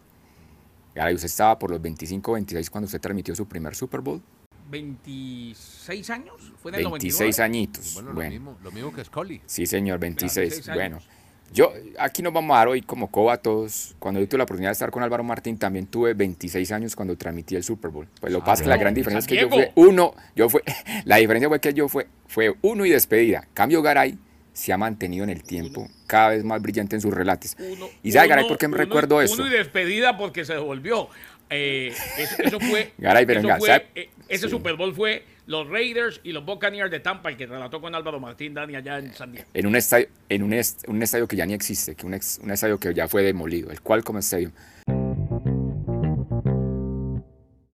Garay, 0.96 1.13
¿usted 1.16 1.27
estaba 1.27 1.58
por 1.60 1.70
los 1.72 1.82
25 1.82 2.32
o 2.32 2.34
26 2.36 2.70
cuando 2.70 2.86
usted 2.86 3.00
transmitió 3.01 3.36
su 3.36 3.48
primer 3.48 3.75
Super 3.75 4.01
Bowl? 4.01 4.22
26 4.70 6.10
años, 6.10 6.54
fue 6.58 6.72
en 6.72 6.75
el 6.75 6.84
26 6.89 7.38
99. 7.38 7.44
añitos. 7.44 7.94
Bueno, 7.94 8.13
Bueno, 8.13 8.30
Lo, 8.30 8.34
mismo, 8.34 8.58
lo 8.63 8.72
mismo 8.72 8.94
que 8.94 9.04
Scully. 9.04 9.42
sí 9.46 9.66
señor, 9.66 10.00
26. 10.00 10.50
26 10.50 10.75
bueno, 10.75 10.96
años. 10.98 11.10
Yo 11.54 11.74
aquí 12.00 12.22
nos 12.22 12.34
vamos 12.34 12.54
a 12.56 12.60
dar 12.60 12.68
hoy 12.68 12.82
como 12.82 13.10
coba 13.10 13.38
todos. 13.38 13.96
Cuando 14.00 14.20
yo 14.20 14.27
tuve 14.27 14.39
la 14.39 14.44
oportunidad 14.44 14.70
de 14.70 14.74
estar 14.74 14.92
con 14.92 15.01
Álvaro 15.04 15.24
Martín, 15.24 15.58
también 15.58 15.88
tuve 15.88 16.13
26 16.13 16.72
años 16.72 16.96
cuando 16.96 17.16
transmití 17.16 17.56
el 17.56 17.63
Super 17.63 17.89
Bowl. 17.92 18.08
Pues 18.20 18.32
lo 18.34 18.39
que 18.39 18.44
Ah, 18.44 18.46
pasa 18.46 18.62
es 18.63 18.66
que 18.66 18.70
la 18.70 18.77
gran 18.77 18.94
diferencia 18.94 19.20
es 19.20 19.27
que 19.27 19.42
yo 19.42 19.50
fue 19.50 19.72
uno, 19.75 20.13
yo 20.36 20.50
fue, 20.50 20.62
la 21.06 21.18
diferencia 21.18 21.48
fue 21.50 21.60
que 21.60 21.74
yo 21.74 21.88
fue, 21.88 22.08
fue 22.27 22.54
uno 22.62 22.86
y 22.86 22.89
despedida. 22.92 23.48
Cambio 23.54 23.82
Garay 23.82 24.18
se 24.54 24.74
ha 24.74 24.77
mantenido 24.77 25.24
en 25.24 25.30
el 25.30 25.44
tiempo 25.44 25.88
cada 26.08 26.30
vez 26.30 26.44
más 26.44 26.62
brillante 26.62 26.96
en 26.96 27.01
sus 27.01 27.13
relatos. 27.13 27.56
Uno- 27.60 27.88
¿Y 28.04 28.12
sabe, 28.12 28.27
Garay, 28.27 28.48
por 28.48 28.58
qué 28.58 28.68
me 28.68 28.77
recuerdo 28.77 29.22
eso? 29.22 29.36
Uno 29.36 29.48
y 29.48 29.50
despedida 29.51 30.18
porque 30.18 30.46
se 30.46 30.54
devolvió. 30.54 31.10
Eh, 31.50 31.94
eso, 32.18 32.36
eso 32.44 32.60
fue. 32.60 32.92
Garay, 32.98 33.25
pero 33.25 33.39
eso 33.39 33.48
venga, 33.48 33.60
fue, 33.60 33.70
¿sabe? 33.70 33.86
eh, 33.96 34.10
ese 34.27 34.46
Sí. 34.46 34.50
Super 34.51 34.75
Bowl 34.75 34.94
fue 34.94 35.24
los 35.48 35.68
Raiders 35.70 36.20
y 36.24 36.34
los 36.34 36.46
Buccaneers 36.46 36.92
de 36.92 37.00
Tampa, 37.00 37.30
el 37.30 37.38
que 37.38 37.46
relató 37.48 37.80
con 37.82 37.96
Álvaro 37.96 38.20
Martín 38.20 38.54
Dani 38.54 38.75
allá 38.75 39.00
en 39.00 39.13
San 39.13 39.32
Diego. 39.32 39.48
En 39.54 39.66
un 39.66 39.75
estadio, 39.75 40.08
en 40.30 40.44
un, 40.44 40.54
est- 40.54 40.88
un 40.88 41.01
estadio 41.01 41.27
que 41.27 41.36
ya 41.38 41.46
ni 41.46 41.54
existe, 41.54 41.96
que 41.96 42.06
un, 42.06 42.13
ex- 42.13 42.39
un 42.44 42.51
estadio 42.51 42.77
que 42.80 42.94
ya 42.94 43.08
fue 43.08 43.24
demolido, 43.24 43.72
el 43.72 43.82
Qualcomm 43.82 44.18
Stadium. 44.18 44.51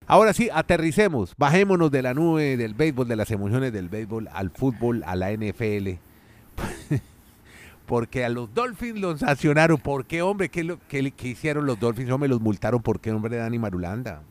Ahora 0.08 0.34
sí, 0.34 0.50
aterricemos, 0.52 1.36
bajémonos 1.38 1.92
de 1.92 2.02
la 2.02 2.16
nube 2.16 2.58
del 2.58 2.74
béisbol, 2.74 3.08
de 3.08 3.16
las 3.16 3.30
emociones 3.30 3.72
del 3.72 3.90
béisbol 3.90 4.28
al 4.34 4.50
fútbol, 4.50 5.04
a 5.06 5.16
la 5.16 5.32
NFL. 5.32 5.90
Porque 7.86 8.26
a 8.26 8.30
los 8.30 8.52
Dolphins 8.54 9.00
los 9.00 9.20
sancionaron. 9.20 9.78
¿Por 9.78 10.06
qué, 10.06 10.24
hombre? 10.24 10.50
¿Qué, 10.50 10.64
lo, 10.64 10.80
qué 10.88 11.14
hicieron 11.24 11.68
los 11.68 11.80
Dolphins? 11.80 12.10
Hombre, 12.12 12.30
los 12.30 12.42
multaron. 12.42 12.82
¿Por 12.82 13.00
qué, 13.00 13.12
hombre, 13.12 13.38
Dani 13.38 13.60
Marulanda? 13.60 14.24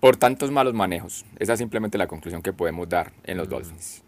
Por 0.00 0.16
tantos 0.16 0.50
malos 0.50 0.74
manejos. 0.74 1.24
Esa 1.38 1.52
es 1.52 1.58
simplemente 1.58 1.98
la 1.98 2.06
conclusión 2.06 2.42
que 2.42 2.52
podemos 2.52 2.88
dar 2.88 3.12
en 3.24 3.36
los 3.36 3.48
Dolphins. 3.48 4.02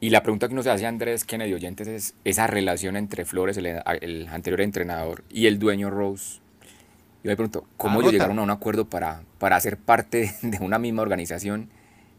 Y 0.00 0.10
la 0.10 0.22
pregunta 0.22 0.48
que 0.48 0.54
uno 0.54 0.62
se 0.62 0.70
hace, 0.70 0.86
Andrés 0.86 1.24
Kennedy 1.24 1.54
Oyentes, 1.54 1.86
es 1.86 2.14
esa 2.24 2.46
relación 2.46 2.96
entre 2.96 3.24
Flores, 3.24 3.56
el, 3.56 3.66
el 4.00 4.28
anterior 4.28 4.60
entrenador, 4.60 5.22
y 5.30 5.46
el 5.46 5.58
dueño 5.60 5.90
Rose. 5.90 6.40
Yo 7.22 7.30
me 7.30 7.36
pregunto, 7.36 7.64
¿cómo 7.76 8.00
ellos 8.00 8.12
llegaron 8.12 8.38
a 8.40 8.42
un 8.42 8.50
acuerdo 8.50 8.84
para, 8.86 9.22
para 9.38 9.60
ser 9.60 9.76
parte 9.76 10.34
de 10.42 10.58
una 10.58 10.80
misma 10.80 11.02
organización 11.02 11.68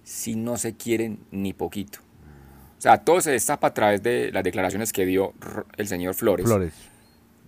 si 0.05 0.35
no 0.35 0.55
se 0.55 0.75
quieren 0.75 1.19
ni 1.31 1.51
poquito? 1.51 1.99
O 2.77 2.81
sea, 2.83 2.99
todo 2.99 3.19
se 3.19 3.31
destapa 3.31 3.67
a 3.67 3.73
través 3.73 4.01
de 4.01 4.31
las 4.31 4.43
declaraciones 4.43 4.93
que 4.93 5.05
dio 5.05 5.33
el 5.77 5.87
señor 5.87 6.15
Flores 6.15 6.45
Flores. 6.45 6.73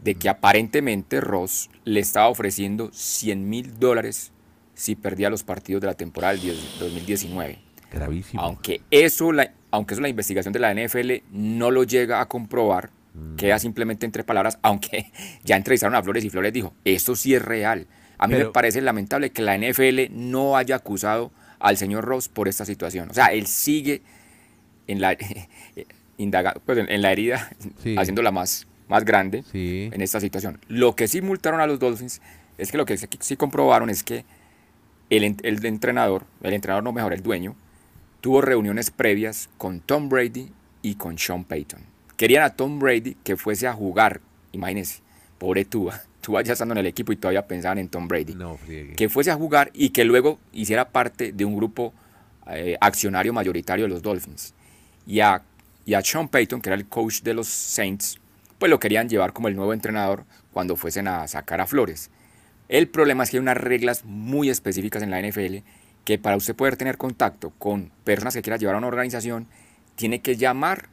de 0.03 0.15
que 0.15 0.27
aparentemente 0.27 1.19
Ross 1.21 1.69
le 1.83 2.01
estaba 2.01 2.27
ofreciendo 2.27 2.89
100 2.91 3.49
mil 3.49 3.79
dólares 3.79 4.33
si 4.75 4.95
perdía 4.95 5.29
los 5.29 5.43
partidos 5.43 5.81
de 5.81 5.87
la 5.87 5.93
temporada 5.95 6.33
del 6.33 6.41
10 6.43 6.79
2019. 6.79 7.59
Gravísimo. 7.91 8.41
Aunque 8.41 8.81
eso, 8.91 9.31
la, 9.31 9.51
aunque 9.71 9.93
eso 9.93 10.01
la 10.01 10.09
investigación 10.09 10.53
de 10.53 10.59
la 10.59 10.73
NFL 10.73 11.23
no 11.31 11.71
lo 11.71 11.83
llega 11.83 12.21
a 12.21 12.27
comprobar, 12.27 12.89
queda 13.37 13.57
simplemente 13.59 14.05
entre 14.05 14.23
palabras, 14.25 14.59
aunque 14.61 15.11
ya 15.43 15.55
entrevistaron 15.55 15.95
a 15.95 16.03
Flores 16.03 16.23
y 16.25 16.29
Flores 16.29 16.51
dijo, 16.53 16.73
esto 16.83 17.15
sí 17.15 17.33
es 17.33 17.41
real. 17.41 17.87
A 18.17 18.27
mí 18.27 18.33
Pero- 18.35 18.47
me 18.47 18.51
parece 18.53 18.81
lamentable 18.81 19.29
que 19.31 19.41
la 19.41 19.57
NFL 19.57 20.09
no 20.11 20.57
haya 20.57 20.75
acusado 20.75 21.31
al 21.59 21.77
señor 21.77 22.03
Ross 22.05 22.27
por 22.27 22.47
esta 22.49 22.65
situación. 22.65 23.09
O 23.09 23.13
sea, 23.13 23.27
él 23.27 23.47
sigue 23.47 24.01
en 24.87 24.99
la, 25.01 25.15
indaga- 26.17 26.55
pues, 26.65 26.77
en, 26.77 26.89
en 26.91 27.01
la 27.01 27.11
herida, 27.11 27.49
Sí. 27.81 27.95
haciéndola 27.97 28.31
más, 28.31 28.67
más 28.87 29.05
grande 29.05 29.43
Sí. 29.51 29.89
en 29.93 30.01
esta 30.01 30.19
situación. 30.19 30.59
Lo 30.67 30.95
que 30.95 31.07
sí 31.07 31.21
multaron 31.21 31.61
a 31.61 31.67
los 31.67 31.79
Dolphins 31.79 32.21
es 32.57 32.71
que 32.71 32.77
lo 32.77 32.85
que 32.85 32.97
sí 32.97 33.35
comprobaron 33.35 33.89
es 33.89 34.03
que 34.03 34.25
el, 35.09 35.23
el 35.43 35.65
entrenador, 35.65 36.25
el 36.41 36.53
entrenador 36.53 36.83
no 36.83 36.91
mejor, 36.91 37.13
el 37.13 37.23
dueño, 37.23 37.55
tuvo 38.21 38.41
reuniones 38.41 38.91
previas 38.91 39.49
con 39.57 39.81
Tom 39.81 40.09
Brady 40.09 40.51
y 40.81 40.95
con 40.95 41.17
Sean 41.17 41.43
Payton. 41.43 41.81
Querían 42.17 42.43
a 42.43 42.49
Tom 42.51 42.79
Brady 42.79 43.15
que 43.23 43.35
fuese 43.35 43.67
a 43.67 43.73
jugar, 43.73 44.21
imagínense, 44.51 45.01
pobre 45.37 45.65
Tua, 45.65 46.01
Tua 46.21 46.41
ya 46.41 46.53
estando 46.53 46.73
en 46.73 46.79
el 46.79 46.87
equipo 46.87 47.11
y 47.11 47.17
todavía 47.17 47.45
pensaban 47.45 47.77
en 47.77 47.89
Tom 47.89 48.07
Brady 48.07 48.33
No, 48.33 48.57
que 48.95 49.09
fuese 49.09 49.31
a 49.31 49.35
jugar 49.35 49.69
y 49.73 49.89
que 49.89 50.05
luego 50.05 50.39
hiciera 50.53 50.89
parte 50.89 51.31
de 51.31 51.45
un 51.45 51.55
grupo 51.55 51.93
eh, 52.47 52.77
accionario 52.79 53.33
mayoritario 53.33 53.85
de 53.85 53.89
los 53.89 54.01
Dolphins. 54.01 54.53
Y 55.05 55.19
a, 55.19 55.41
y 55.85 55.93
a 55.93 56.01
Sean 56.01 56.27
Payton, 56.27 56.61
que 56.61 56.69
era 56.69 56.75
el 56.75 56.87
coach 56.87 57.21
de 57.21 57.33
los 57.33 57.47
Saints, 57.47 58.19
pues 58.57 58.69
lo 58.69 58.79
querían 58.79 59.09
llevar 59.09 59.33
como 59.33 59.49
el 59.49 59.55
nuevo 59.55 59.73
entrenador 59.73 60.25
cuando 60.51 60.75
fuesen 60.75 61.07
a 61.07 61.27
sacar 61.27 61.61
a 61.61 61.67
Flores. 61.67 62.09
El 62.67 62.87
problema 62.87 63.23
es 63.23 63.31
que 63.31 63.37
hay 63.37 63.41
unas 63.41 63.57
reglas 63.57 64.03
muy 64.05 64.49
específicas 64.49 65.03
en 65.03 65.11
la 65.11 65.21
NFL 65.21 65.57
que 66.03 66.19
para 66.19 66.37
usted 66.37 66.55
poder 66.55 66.77
tener 66.77 66.97
contacto 66.97 67.51
con 67.57 67.91
personas 68.03 68.35
que 68.35 68.41
quiera 68.41 68.57
llevar 68.57 68.75
a 68.75 68.77
una 68.77 68.87
organización, 68.87 69.47
tiene 69.95 70.21
que 70.21 70.35
llamar 70.35 70.89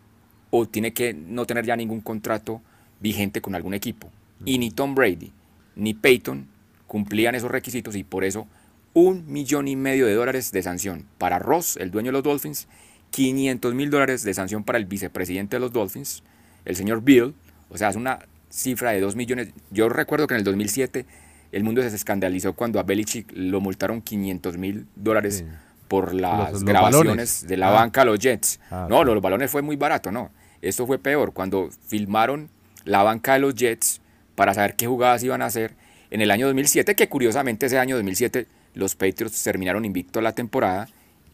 o 0.50 0.66
tiene 0.66 0.92
que 0.92 1.14
no 1.14 1.46
tener 1.46 1.66
ya 1.66 1.76
ningún 1.76 2.00
contrato 2.00 2.62
vigente 3.00 3.40
con 3.40 3.54
algún 3.54 3.74
equipo. 3.74 4.11
Y 4.44 4.58
ni 4.58 4.70
Tom 4.70 4.94
Brady 4.94 5.32
ni 5.76 5.94
Peyton 5.94 6.48
cumplían 6.87 7.35
esos 7.35 7.50
requisitos 7.50 7.96
y 7.96 8.04
por 8.04 8.24
eso 8.24 8.46
un 8.94 9.30
millón 9.30 9.68
y 9.68 9.76
medio 9.76 10.06
de 10.06 10.14
dólares 10.14 10.52
de 10.52 10.62
sanción 10.62 11.06
para 11.18 11.38
Ross, 11.38 11.76
el 11.78 11.90
dueño 11.90 12.08
de 12.08 12.12
los 12.12 12.22
Dolphins, 12.22 12.68
500 13.11 13.74
mil 13.74 13.90
dólares 13.90 14.22
de 14.22 14.35
sanción 14.35 14.64
para 14.64 14.78
el 14.78 14.87
vicepresidente 14.87 15.56
de 15.56 15.61
los 15.61 15.72
Dolphins, 15.72 16.22
el 16.64 16.76
señor 16.76 17.02
Bill, 17.02 17.35
o 17.70 17.78
sea, 17.78 17.88
es 17.88 17.96
una 17.96 18.18
cifra 18.50 18.90
de 18.90 19.00
2 19.00 19.16
millones. 19.16 19.48
Yo 19.70 19.88
recuerdo 19.88 20.26
que 20.26 20.35
en 20.35 20.38
el 20.38 20.44
2007 20.44 21.06
el 21.52 21.64
mundo 21.64 21.82
se 21.82 21.94
escandalizó 21.94 22.54
cuando 22.54 22.80
a 22.80 22.82
Belichick 22.82 23.30
lo 23.34 23.60
multaron 23.60 24.00
500 24.02 24.56
mil 24.58 24.86
dólares 24.96 25.44
Sí. 25.46 25.54
por 25.88 26.14
las 26.14 26.52
los 26.52 26.64
grabaciones 26.64 27.46
de 27.46 27.56
la 27.58 27.68
Ah. 27.68 27.72
banca 27.72 28.02
a 28.02 28.04
los 28.06 28.18
Jets. 28.18 28.58
Ah, 28.70 28.86
no, 28.88 29.04
los 29.04 29.20
balones 29.22 29.50
fue 29.50 29.60
muy 29.62 29.76
barato, 29.76 30.10
no. 30.10 30.30
Esto 30.62 30.86
fue 30.86 30.98
peor, 30.98 31.32
cuando 31.32 31.68
filmaron 31.86 32.48
la 32.84 33.02
banca 33.02 33.34
de 33.34 33.40
los 33.40 33.54
Jets 33.54 34.00
para 34.34 34.54
saber 34.54 34.74
qué 34.76 34.86
jugadas 34.86 35.22
iban 35.22 35.42
a 35.42 35.46
hacer 35.46 35.74
en 36.10 36.20
el 36.22 36.30
año 36.30 36.46
2007, 36.46 36.94
que 36.94 37.08
curiosamente 37.08 37.66
ese 37.66 37.78
año 37.78 37.96
2007 37.96 38.46
los 38.74 38.94
Patriots 38.94 39.42
terminaron 39.42 39.84
invictos 39.84 40.22
la 40.22 40.32
temporada, 40.32 40.88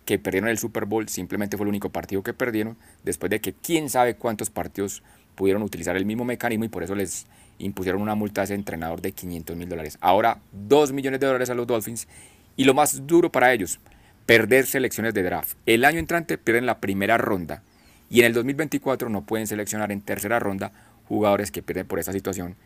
que 0.04 0.18
perdieron 0.18 0.48
el 0.48 0.58
Super 0.58 0.86
Bowl, 0.86 1.08
simplemente 1.08 1.56
fue 1.56 1.64
el 1.64 1.68
único 1.68 1.90
partido 1.90 2.22
que 2.22 2.32
perdieron, 2.32 2.76
después 3.04 3.30
de 3.30 3.40
que 3.40 3.52
quién 3.52 3.90
sabe 3.90 4.14
cuántos 4.16 4.50
partidos 4.50 5.02
pudieron 5.36 5.62
utilizar 5.62 5.96
el 5.96 6.04
mismo 6.06 6.24
mecanismo 6.24 6.64
y 6.64 6.68
por 6.68 6.82
eso 6.82 6.94
les 6.96 7.26
impusieron 7.58 8.02
una 8.02 8.14
multa 8.14 8.40
a 8.40 8.44
ese 8.44 8.54
entrenador 8.54 9.00
de 9.00 9.12
500 9.12 9.56
mil 9.56 9.68
dólares. 9.68 9.98
Ahora 10.00 10.38
2 10.52 10.92
millones 10.92 11.20
de 11.20 11.26
dólares 11.26 11.50
a 11.50 11.54
los 11.54 11.66
Dolphins 11.66 12.08
y 12.56 12.64
lo 12.64 12.74
más 12.74 13.06
duro 13.06 13.30
para 13.30 13.52
ellos, 13.52 13.78
perder 14.26 14.66
selecciones 14.66 15.14
de 15.14 15.22
draft. 15.22 15.56
El 15.66 15.84
año 15.84 15.98
entrante 15.98 16.38
pierden 16.38 16.66
la 16.66 16.80
primera 16.80 17.18
ronda 17.18 17.62
y 18.10 18.20
en 18.20 18.26
el 18.26 18.32
2024 18.32 19.08
no 19.08 19.22
pueden 19.22 19.46
seleccionar 19.46 19.92
en 19.92 20.00
tercera 20.00 20.38
ronda 20.38 20.72
jugadores 21.08 21.50
que 21.50 21.62
pierden 21.62 21.86
por 21.86 21.98
esa 21.98 22.12
situación 22.12 22.56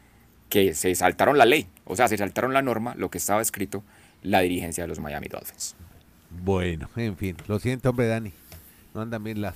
que 0.48 0.74
se 0.74 0.94
saltaron 0.94 1.38
la 1.38 1.46
ley, 1.46 1.66
o 1.85 1.96
sea, 1.96 2.09
se 2.09 2.18
saltaron 2.18 2.52
la 2.52 2.61
norma, 2.61 2.94
lo 2.96 3.11
que 3.11 3.18
estaba 3.18 3.40
escrito 3.40 3.83
la 4.22 4.40
dirigencia 4.40 4.85
de 4.85 4.88
los 4.88 5.00
Miami 5.00 5.28
Dolphins. 5.28 5.74
Bueno, 6.44 6.88
en 6.96 7.16
fin. 7.16 7.37
Lo 7.48 7.59
siento, 7.59 7.90
hombre, 7.90 8.07
Dani. 8.07 8.33
No 8.94 9.00
andan 9.00 9.24
bien 9.24 9.40
las 9.40 9.55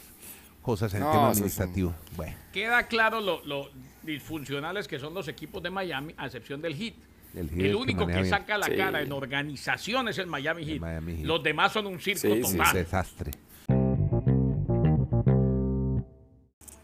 cosas 0.66 0.92
en 0.94 0.98
el 0.98 1.04
No, 1.04 1.10
tema 1.12 1.24
un- 1.26 1.30
administrativo. 1.30 1.94
Bueno. 2.16 2.34
Queda 2.52 2.82
claro 2.88 3.20
lo, 3.20 3.40
lo 3.44 3.70
disfuncionales 4.02 4.88
que 4.88 4.98
son 4.98 5.14
los 5.14 5.28
equipos 5.28 5.62
de 5.62 5.70
Miami, 5.70 6.12
a 6.16 6.26
excepción 6.26 6.60
del 6.60 6.74
Heat. 6.74 6.94
El, 7.34 7.48
Heat 7.50 7.60
El 7.60 7.70
que 7.70 7.74
único 7.76 8.06
que 8.06 8.24
saca 8.24 8.58
la 8.58 8.66
Sí. 8.66 8.76
cara 8.76 9.00
en 9.00 9.12
organización 9.12 10.08
es 10.08 10.18
el 10.18 10.26
Miami 10.26 10.62
El 10.62 10.68
Heat. 10.70 10.80
Miami 10.80 11.16
Heat. 11.18 11.24
Los 11.26 11.42
demás 11.42 11.72
son 11.72 11.86
un 11.86 12.00
circo 12.00 12.20
Sí, 12.22 12.42
sí, 12.42 12.50
Sí, 12.50 12.56
total. 12.56 12.74
desastre. 12.74 13.30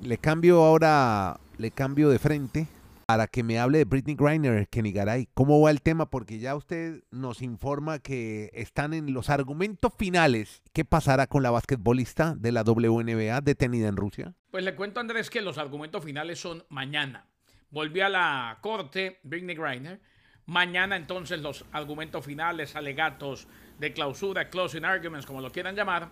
Le 0.01 0.19
cambio 0.19 0.63
ahora, 0.63 1.39
le 1.59 1.71
cambio 1.71 2.09
de 2.09 2.19
frente 2.19 2.67
para 3.07 3.27
que 3.27 3.43
me 3.43 3.59
hable 3.59 3.79
de 3.79 3.85
Britney 3.85 4.15
Griner, 4.15 4.69
Kenny 4.69 4.93
Garay. 4.93 5.29
¿Cómo 5.35 5.61
va 5.61 5.71
el 5.71 5.83
tema? 5.83 6.11
Porque 6.11 6.39
ya 6.39 6.55
usted 6.55 7.03
nos 7.11 7.43
informa 7.43 7.99
que 7.99 8.51
están 8.55 8.95
en 8.95 9.13
los 9.13 9.31
argumentos 9.31 9.93
finales. 9.97 10.63
¿Qué 10.73 10.85
pasará 10.85 11.27
con 11.27 11.43
la 11.43 11.51
basquetbolista 11.51 12.35
de 12.37 12.53
la 12.53 12.63
WNBA 12.63 13.41
detenida 13.41 13.89
en 13.89 13.97
Rusia? 13.97 14.35
Pues 14.51 14.65
le 14.65 14.75
cuento, 14.75 15.01
Andrés, 15.01 15.31
que 15.31 15.41
los 15.41 15.59
argumentos 15.59 16.05
finales 16.05 16.41
son 16.41 16.65
mañana. 16.69 17.27
volvió 17.71 18.05
a 18.07 18.09
la 18.09 18.59
corte 18.61 19.21
Britney 19.23 19.57
Griner. 19.57 20.01
Mañana 20.47 20.97
entonces 20.97 21.41
los 21.41 21.65
argumentos 21.73 22.25
finales, 22.25 22.77
alegatos 22.77 23.47
de 23.79 23.93
clausura, 23.93 24.51
closing 24.51 24.85
arguments, 24.85 25.25
como 25.25 25.41
lo 25.41 25.51
quieran 25.51 25.75
llamar. 25.75 26.11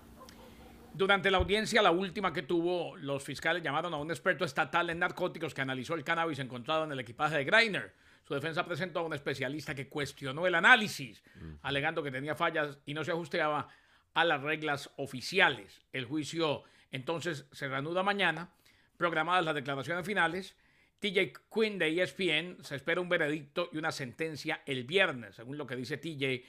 Durante 0.92 1.30
la 1.30 1.38
audiencia, 1.38 1.82
la 1.82 1.92
última 1.92 2.32
que 2.32 2.42
tuvo, 2.42 2.96
los 2.96 3.22
fiscales 3.22 3.62
llamaron 3.62 3.94
a 3.94 3.96
un 3.96 4.10
experto 4.10 4.44
estatal 4.44 4.90
en 4.90 4.98
narcóticos 4.98 5.54
que 5.54 5.60
analizó 5.60 5.94
el 5.94 6.04
cannabis 6.04 6.38
encontrado 6.40 6.84
en 6.84 6.92
el 6.92 7.00
equipaje 7.00 7.36
de 7.36 7.44
Greiner. 7.44 7.94
Su 8.26 8.34
defensa 8.34 8.64
presentó 8.64 9.00
a 9.00 9.02
un 9.02 9.14
especialista 9.14 9.74
que 9.74 9.88
cuestionó 9.88 10.46
el 10.46 10.54
análisis, 10.54 11.22
alegando 11.62 12.02
que 12.02 12.10
tenía 12.10 12.34
fallas 12.34 12.78
y 12.86 12.94
no 12.94 13.04
se 13.04 13.12
ajustaba 13.12 13.68
a 14.14 14.24
las 14.24 14.42
reglas 14.42 14.90
oficiales. 14.96 15.80
El 15.92 16.04
juicio 16.04 16.64
entonces 16.90 17.46
se 17.52 17.68
reanuda 17.68 18.02
mañana, 18.02 18.50
programadas 18.96 19.44
las 19.44 19.54
declaraciones 19.54 20.04
finales. 20.04 20.56
TJ 20.98 21.32
Quinn 21.52 21.78
de 21.78 22.02
ESPN 22.02 22.62
se 22.62 22.76
espera 22.76 23.00
un 23.00 23.08
veredicto 23.08 23.70
y 23.72 23.78
una 23.78 23.90
sentencia 23.90 24.62
el 24.66 24.84
viernes, 24.84 25.36
según 25.36 25.56
lo 25.56 25.66
que 25.66 25.76
dice 25.76 25.96
TJ. 25.96 26.44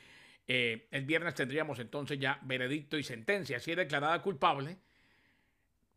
Eh, 0.48 0.88
el 0.92 1.06
viernes 1.06 1.36
tendríamos 1.36 1.80
entonces 1.80 2.20
ya 2.20 2.40
veredicto 2.44 2.98
y 2.98 3.04
sentencia. 3.04 3.60
Si 3.60 3.72
es 3.72 3.78
declarada 3.78 4.22
culpable, 4.22 4.78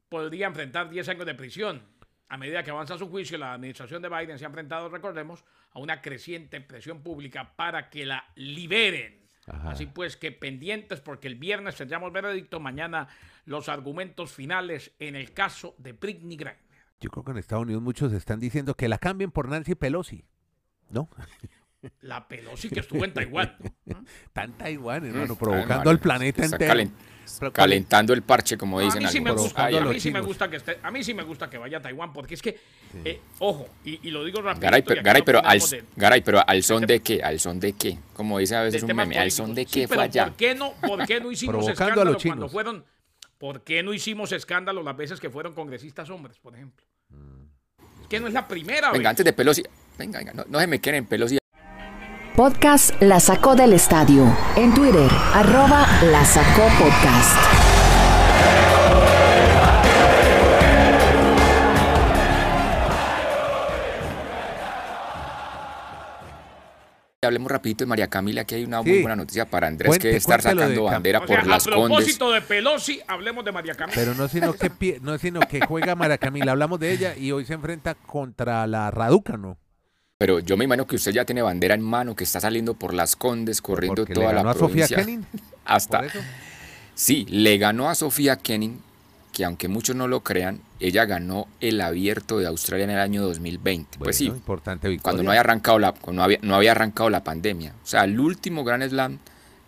podría 0.09 0.47
enfrentar 0.47 0.91
10 0.91 1.09
años 1.09 1.27
de 1.27 1.35
prisión. 1.35 1.83
A 2.29 2.37
medida 2.37 2.63
que 2.63 2.71
avanza 2.71 2.99
su 2.99 3.09
juicio, 3.09 3.39
la 3.39 3.53
administración 3.53 4.03
de 4.03 4.09
Biden 4.09 4.39
se 4.39 4.45
ha 4.45 4.49
enfrentado, 4.49 4.89
recordemos, 4.89 5.45
a 5.73 5.79
una 5.79 6.01
creciente 6.01 6.61
presión 6.61 7.03
pública 7.03 7.55
para 7.57 7.91
que 7.91 8.07
la 8.07 8.25
liberen. 8.35 9.23
Ajá. 9.47 9.71
Así 9.71 9.87
pues, 9.87 10.17
que 10.17 10.33
pendientes 10.33 11.01
porque 11.01 11.29
el 11.29 11.35
viernes 11.35 11.77
tendríamos 11.77 12.13
veredicto, 12.13 12.61
mañana 12.61 13.09
los 13.45 13.69
argumentos 13.69 14.33
finales 14.33 14.93
en 14.99 15.17
el 15.17 15.33
caso 15.33 15.75
de 15.79 15.93
Britney 15.93 16.37
Griner. 16.37 16.65
Yo 17.01 17.11
creo 17.11 17.25
que 17.25 17.33
en 17.33 17.39
Estados 17.39 17.65
Unidos 17.65 17.83
muchos 17.83 18.13
están 18.13 18.41
diciendo 18.41 18.75
que 18.75 18.89
la 18.89 18.99
cambien 18.99 19.31
por 19.31 19.49
Nancy 19.49 19.75
Pelosi. 19.75 20.25
¿No? 20.91 21.09
La 22.01 22.27
Pelosi 22.29 22.69
que 22.71 22.81
estuvo 22.81 23.05
en 23.05 23.13
Taiwán. 23.15 23.57
¿no? 23.87 24.05
Tanta 24.33 24.71
igual, 24.71 25.03
Mm, 25.03 25.07
hermano, 25.07 25.33
Ay, 25.33 25.37
provocando 25.39 25.91
al 25.91 25.99
planeta 25.99 26.45
está 26.45 26.57
entero. 26.57 26.91
calentando 27.53 28.13
el 28.13 28.23
parche, 28.23 28.57
como 28.57 28.79
a 28.79 28.83
dicen 28.83 29.03
mí 29.03 29.09
sí 29.09 29.21
me 29.21 29.31
algunos. 29.31 29.47
gusta, 29.49 29.65
Ay, 29.65 29.77
a 29.77 29.81
mí 29.81 29.99
sí 30.01 30.11
me 30.11 30.21
gusta 30.21 30.49
que 30.51 30.57
esté, 30.57 30.79
a 30.83 30.91
mí 30.91 31.03
sí 31.03 31.15
me 31.15 31.23
gusta 31.23 31.49
que 31.49 31.59
vaya 31.59 31.79
a 31.79 31.83
Taiwán, 31.83 32.13
porque 32.13 32.35
es 32.35 32.43
que, 32.43 32.59
eh, 33.05 33.21
ojo, 33.39 33.67
y, 33.85 34.07
y 34.07 34.11
lo 34.11 34.25
digo 34.25 34.41
rápido. 34.43 34.63
Garay, 34.63 34.83
pero, 34.83 35.03
Garay, 35.03 35.23
pero 35.23 35.45
al, 35.45 35.61
Garay, 35.97 36.21
pero 36.23 36.43
al 36.47 36.63
son 36.63 36.87
de 36.87 37.01
qué, 37.01 37.23
al 37.23 37.41
son 37.41 37.59
de 37.61 37.73
qué, 37.73 37.99
como 38.13 38.39
dice 38.39 38.57
a 38.57 38.63
veces 38.63 38.83
un 38.83 38.95
meme, 38.95 39.19
al 39.19 39.31
son 39.31 39.55
de 39.55 39.65
qué 39.67 39.89
fue 39.89 40.03
allá. 40.03 40.27
¿Por 40.27 40.37
qué 40.37 40.55
no, 40.55 40.75
por 40.87 41.07
qué 41.07 41.21
no 41.21 41.33
hicimos 41.33 41.55
Provocando 41.65 41.83
a 41.83 41.87
escándalo 41.89 42.13
los 42.13 42.23
cuando 42.23 42.49
fueron? 42.49 42.85
¿Por 43.39 43.63
qué 43.65 43.83
no 43.83 43.93
hicimos 43.93 44.33
escándalo 44.33 44.83
las 44.83 44.97
veces 44.97 45.19
que 45.21 45.29
fueron 45.31 45.55
congresistas 45.55 46.09
hombres, 46.11 46.39
por 46.39 46.55
ejemplo? 46.55 46.85
Es 48.03 48.09
que 48.09 48.21
no 48.21 48.27
es 48.29 48.33
la 48.35 48.47
primera 48.47 48.89
Venga, 48.93 48.99
vez. 48.99 49.07
antes 49.09 49.25
de 49.25 49.33
Pelosi, 49.33 49.63
venga, 49.99 50.19
venga, 50.19 50.33
no, 50.35 50.45
no 50.49 50.61
se 50.61 50.67
me 50.67 50.79
queden 50.81 50.99
en 50.99 51.07
Pelosi. 51.07 51.39
Podcast 52.37 53.01
La 53.01 53.21
Sacó 53.21 53.55
del 53.55 53.73
Estadio. 53.73 54.27
En 54.57 54.75
Twitter, 54.75 55.09
arroba 55.35 55.87
La 56.11 56.25
Sacó 56.25 56.65
Podcast. 56.79 57.37
Hablemos 67.23 67.51
rapidito 67.51 67.85
de 67.85 67.89
María 67.89 68.09
Camila, 68.09 68.45
que 68.45 68.57
hay 68.57 68.65
una 68.67 68.83
Sí. 68.83 68.91
muy 68.91 69.01
buena 69.01 69.17
noticia 69.17 69.47
para 69.47 69.67
Andrés, 69.67 69.89
Cuente- 69.89 70.11
que 70.11 70.15
de 70.15 70.21
sacando 70.21 70.83
Cam- 70.85 70.93
bandera 70.93 71.21
O 71.21 71.27
sea, 71.27 71.39
por 71.41 71.47
las 71.47 71.67
a 71.67 71.71
Condes. 71.71 71.87
propósito 71.89 72.31
de 72.33 72.43
Pelosi, 72.43 73.01
hablemos 73.09 73.43
de 73.47 73.53
María 73.53 73.75
Camila. 73.75 73.95
Pero 73.95 74.15
no 74.15 74.29
sino 74.29 74.53
que 74.53 74.71
pie- 74.71 74.99
no 75.01 75.17
sino 75.17 75.41
que 75.41 75.65
juega 75.65 75.95
Mara 75.95 76.19
Camila, 76.19 76.53
hablamos 76.53 76.79
de 76.81 76.93
ella 76.93 77.17
y 77.17 77.33
hoy 77.33 77.47
se 77.47 77.55
enfrenta 77.55 77.95
contra 77.95 78.67
la 78.67 78.91
Raduca, 78.91 79.39
¿no? 79.39 79.57
Pero 80.25 80.39
yo 80.39 80.57
me 80.57 80.65
imagino 80.65 80.87
que 80.87 80.97
usted 80.97 81.13
ya 81.13 81.27
tiene 81.27 81.43
bandera 81.43 81.75
en 81.75 81.83
mano, 81.83 82.17
que 82.17 82.25
está 82.25 82.41
saliendo 82.41 82.73
por 82.73 82.95
las 82.95 83.15
Condes, 83.15 83.61
corriendo 83.61 84.07
Porque 84.07 84.15
toda 84.15 84.29
le 84.29 84.33
ganó 84.33 84.45
la 84.45 84.51
a 84.53 84.55
Sofía 84.55 84.87
provincia. 84.87 84.97
Kenin. 84.97 85.27
Hasta, 85.67 85.99
Por 85.99 86.07
eso. 86.07 86.19
Sí, 86.95 87.27
le 87.29 87.59
ganó 87.59 87.91
a 87.91 87.95
Sofía 87.95 88.37
Kenning, 88.37 88.81
que 89.35 89.45
aunque 89.45 89.69
muchos 89.69 89.95
no 89.95 90.09
lo 90.09 90.21
crean, 90.21 90.63
ella 90.81 91.05
ganó 91.05 91.47
el 91.61 91.79
abierto 91.79 92.39
de 92.39 92.47
Australia 92.47 92.85
en 92.85 92.91
el 92.93 93.01
año 93.01 93.21
2020. 93.21 93.99
pues 93.99 94.17
sí, 94.17 94.25
importante 94.25 94.89
victoria. 94.89 95.03
cuando 95.03 95.23
no 95.25 95.31
había 95.31 95.41
arrancado 95.41 95.79
la, 95.79 95.93
cuando 95.93 96.21
no 96.21 96.25
había, 96.25 96.39
no 96.41 96.55
había 96.55 96.71
arrancado 96.71 97.11
la 97.11 97.23
pandemia. 97.23 97.75
O 97.85 97.87
sea, 97.87 98.05
el 98.05 98.19
último 98.19 98.65
Grand 98.65 98.83
Slam 98.89 99.19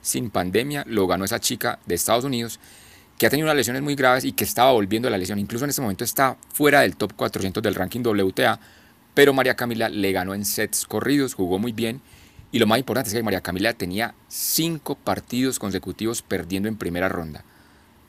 sin 0.01 0.31
pandemia 0.31 0.85
lo 0.87 1.07
ganó 1.07 1.27
esa 1.27 1.39
chica 1.39 1.81
de 1.85 1.97
Estados 1.97 2.25
Unidos 2.25 2.61
que 3.19 3.27
ha 3.27 3.31
tenido 3.31 3.45
unas 3.45 3.57
lesiones 3.57 3.83
muy 3.83 3.95
graves 3.95 4.25
y 4.25 4.33
que 4.33 4.45
estaba 4.45 4.73
volviendo 4.73 5.09
a 5.09 5.11
la 5.11 5.19
lesión. 5.19 5.39
Incluso 5.39 5.67
en 5.67 5.69
este 5.69 5.83
momento 5.83 6.03
está 6.03 6.39
fuera 6.55 6.81
del 6.81 6.97
top 6.97 7.13
400 7.15 7.63
del 7.63 7.75
ranking 7.75 8.01
WTA, 8.01 8.59
pero 9.17 9.33
María 9.33 9.57
Camila 9.57 9.89
le 9.89 10.13
ganó 10.13 10.35
en 10.35 10.45
sets 10.45 10.85
corridos, 10.85 11.33
jugó 11.33 11.59
muy 11.59 11.73
bien. 11.73 12.03
Y 12.53 12.59
lo 12.59 12.67
más 12.67 12.79
importante 12.79 13.09
es 13.09 13.15
que 13.15 13.23
María 13.23 13.41
Camila 13.41 13.73
tenía 13.73 14.15
cinco 14.29 14.95
partidos 14.95 15.59
consecutivos 15.59 16.21
perdiendo 16.21 16.69
en 16.69 16.77
primera 16.77 17.09
ronda. 17.09 17.43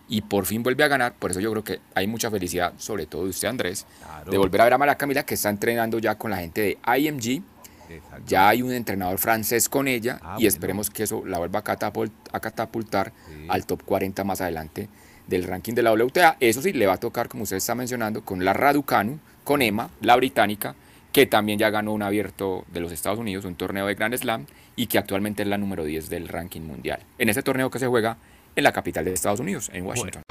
Y 0.10 0.22
por 0.24 0.46
fin 0.46 0.64
vuelve 0.64 0.84
a 0.84 0.90
ganar, 0.90 1.14
por 1.16 1.32
eso 1.32 1.40
yo 1.40 1.50
creo 1.52 1.64
que 1.64 1.80
hay 1.96 2.08
mucha 2.08 2.30
felicidad, 2.30 2.74
sobre 2.78 3.06
todo 3.06 3.24
de 3.24 3.30
usted 3.30 3.48
Andrés, 3.48 3.86
Claro. 4.02 4.32
de 4.32 4.38
volver 4.38 4.60
a 4.60 4.64
ver 4.66 4.74
a 4.74 4.78
María 4.78 4.96
Camila 4.96 5.24
que 5.26 5.36
está 5.36 5.50
entrenando 5.50 5.98
ya 6.00 6.16
con 6.16 6.30
la 6.30 6.38
gente 6.40 6.62
de 6.62 6.98
IMG. 7.00 7.42
Exacto. 7.90 8.24
Ya 8.28 8.50
hay 8.50 8.62
un 8.62 8.74
entrenador 8.74 9.18
francés 9.18 9.70
con 9.70 9.88
ella 9.88 10.20
Ah, 10.22 10.34
y 10.38 10.44
bueno. 10.44 10.48
esperemos 10.50 10.90
que 10.90 11.04
eso 11.04 11.26
la 11.26 11.38
vuelva 11.38 11.60
a, 11.60 11.64
catapult- 11.64 12.12
a 12.34 12.40
catapultar 12.42 13.14
Sí. 13.30 13.46
al 13.48 13.66
top 13.66 13.82
40 13.84 14.26
más 14.26 14.42
adelante 14.42 14.90
del 15.26 15.44
ranking 15.46 15.74
de 15.74 15.84
la 15.84 15.94
WTA. 15.94 16.36
Eso 16.42 16.62
sí, 16.62 16.74
le 16.74 16.86
va 16.86 16.94
a 16.96 17.00
tocar, 17.00 17.30
como 17.30 17.44
usted 17.44 17.56
está 17.58 17.76
mencionando, 17.76 18.26
con 18.26 18.44
la 18.44 18.52
Raducanu, 18.52 19.20
con 19.46 19.62
Emma, 19.62 19.90
la 20.02 20.18
británica, 20.18 20.76
que 21.18 21.26
también 21.26 21.58
ya 21.58 21.72
ganó 21.72 21.94
un 21.94 22.04
abierto 22.04 22.64
de 22.72 22.80
los 22.80 22.92
Estados 22.92 23.18
Unidos, 23.18 23.44
un 23.44 23.56
torneo 23.56 23.88
de 23.88 23.96
Grand 23.96 24.16
Slam, 24.16 24.46
y 24.76 24.86
que 24.86 25.00
actualmente 25.00 25.42
es 25.42 25.50
la 25.50 25.58
número 25.58 25.84
10 25.84 26.12
del 26.12 26.28
ranking 26.28 26.62
mundial. 26.62 27.00
En 27.18 27.28
ese 27.28 27.42
torneo 27.42 27.72
que 27.72 27.80
se 27.80 27.88
juega 27.88 28.20
en 28.56 28.64
la 28.64 28.72
capital 28.72 29.04
de 29.04 29.14
Estados 29.14 29.40
Unidos, 29.40 29.72
en 29.74 29.88
Washington. 29.88 30.22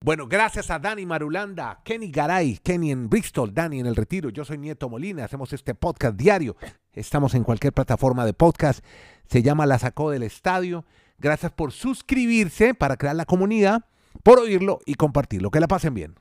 Bueno, 0.00 0.26
gracias 0.28 0.70
a 0.70 0.78
Dani 0.78 1.04
Marulanda, 1.04 1.82
Kenny 1.84 2.10
Garay, 2.10 2.58
Kenny 2.62 2.92
en 2.92 3.10
Bristol, 3.10 3.52
Dani 3.52 3.80
en 3.80 3.84
el 3.84 3.94
retiro. 3.94 4.30
Yo 4.30 4.46
soy 4.46 4.56
Nieto 4.56 4.88
Molina, 4.88 5.26
hacemos 5.26 5.52
este 5.52 5.74
podcast 5.74 6.16
diario. 6.16 6.56
Estamos 6.94 7.34
en 7.34 7.44
cualquier 7.44 7.74
plataforma 7.74 8.24
de 8.24 8.32
podcast. 8.32 8.82
Se 9.26 9.42
llama 9.42 9.66
La 9.66 9.78
Sacó 9.78 10.10
del 10.10 10.22
Estadio. 10.22 10.86
Gracias 11.18 11.52
por 11.52 11.72
suscribirse 11.72 12.72
para 12.72 12.96
crear 12.96 13.16
la 13.16 13.26
comunidad, 13.26 13.84
por 14.22 14.38
oírlo 14.38 14.78
y 14.86 14.94
compartirlo. 14.94 15.50
Que 15.50 15.60
la 15.60 15.68
pasen 15.68 15.92
bien. 15.92 16.14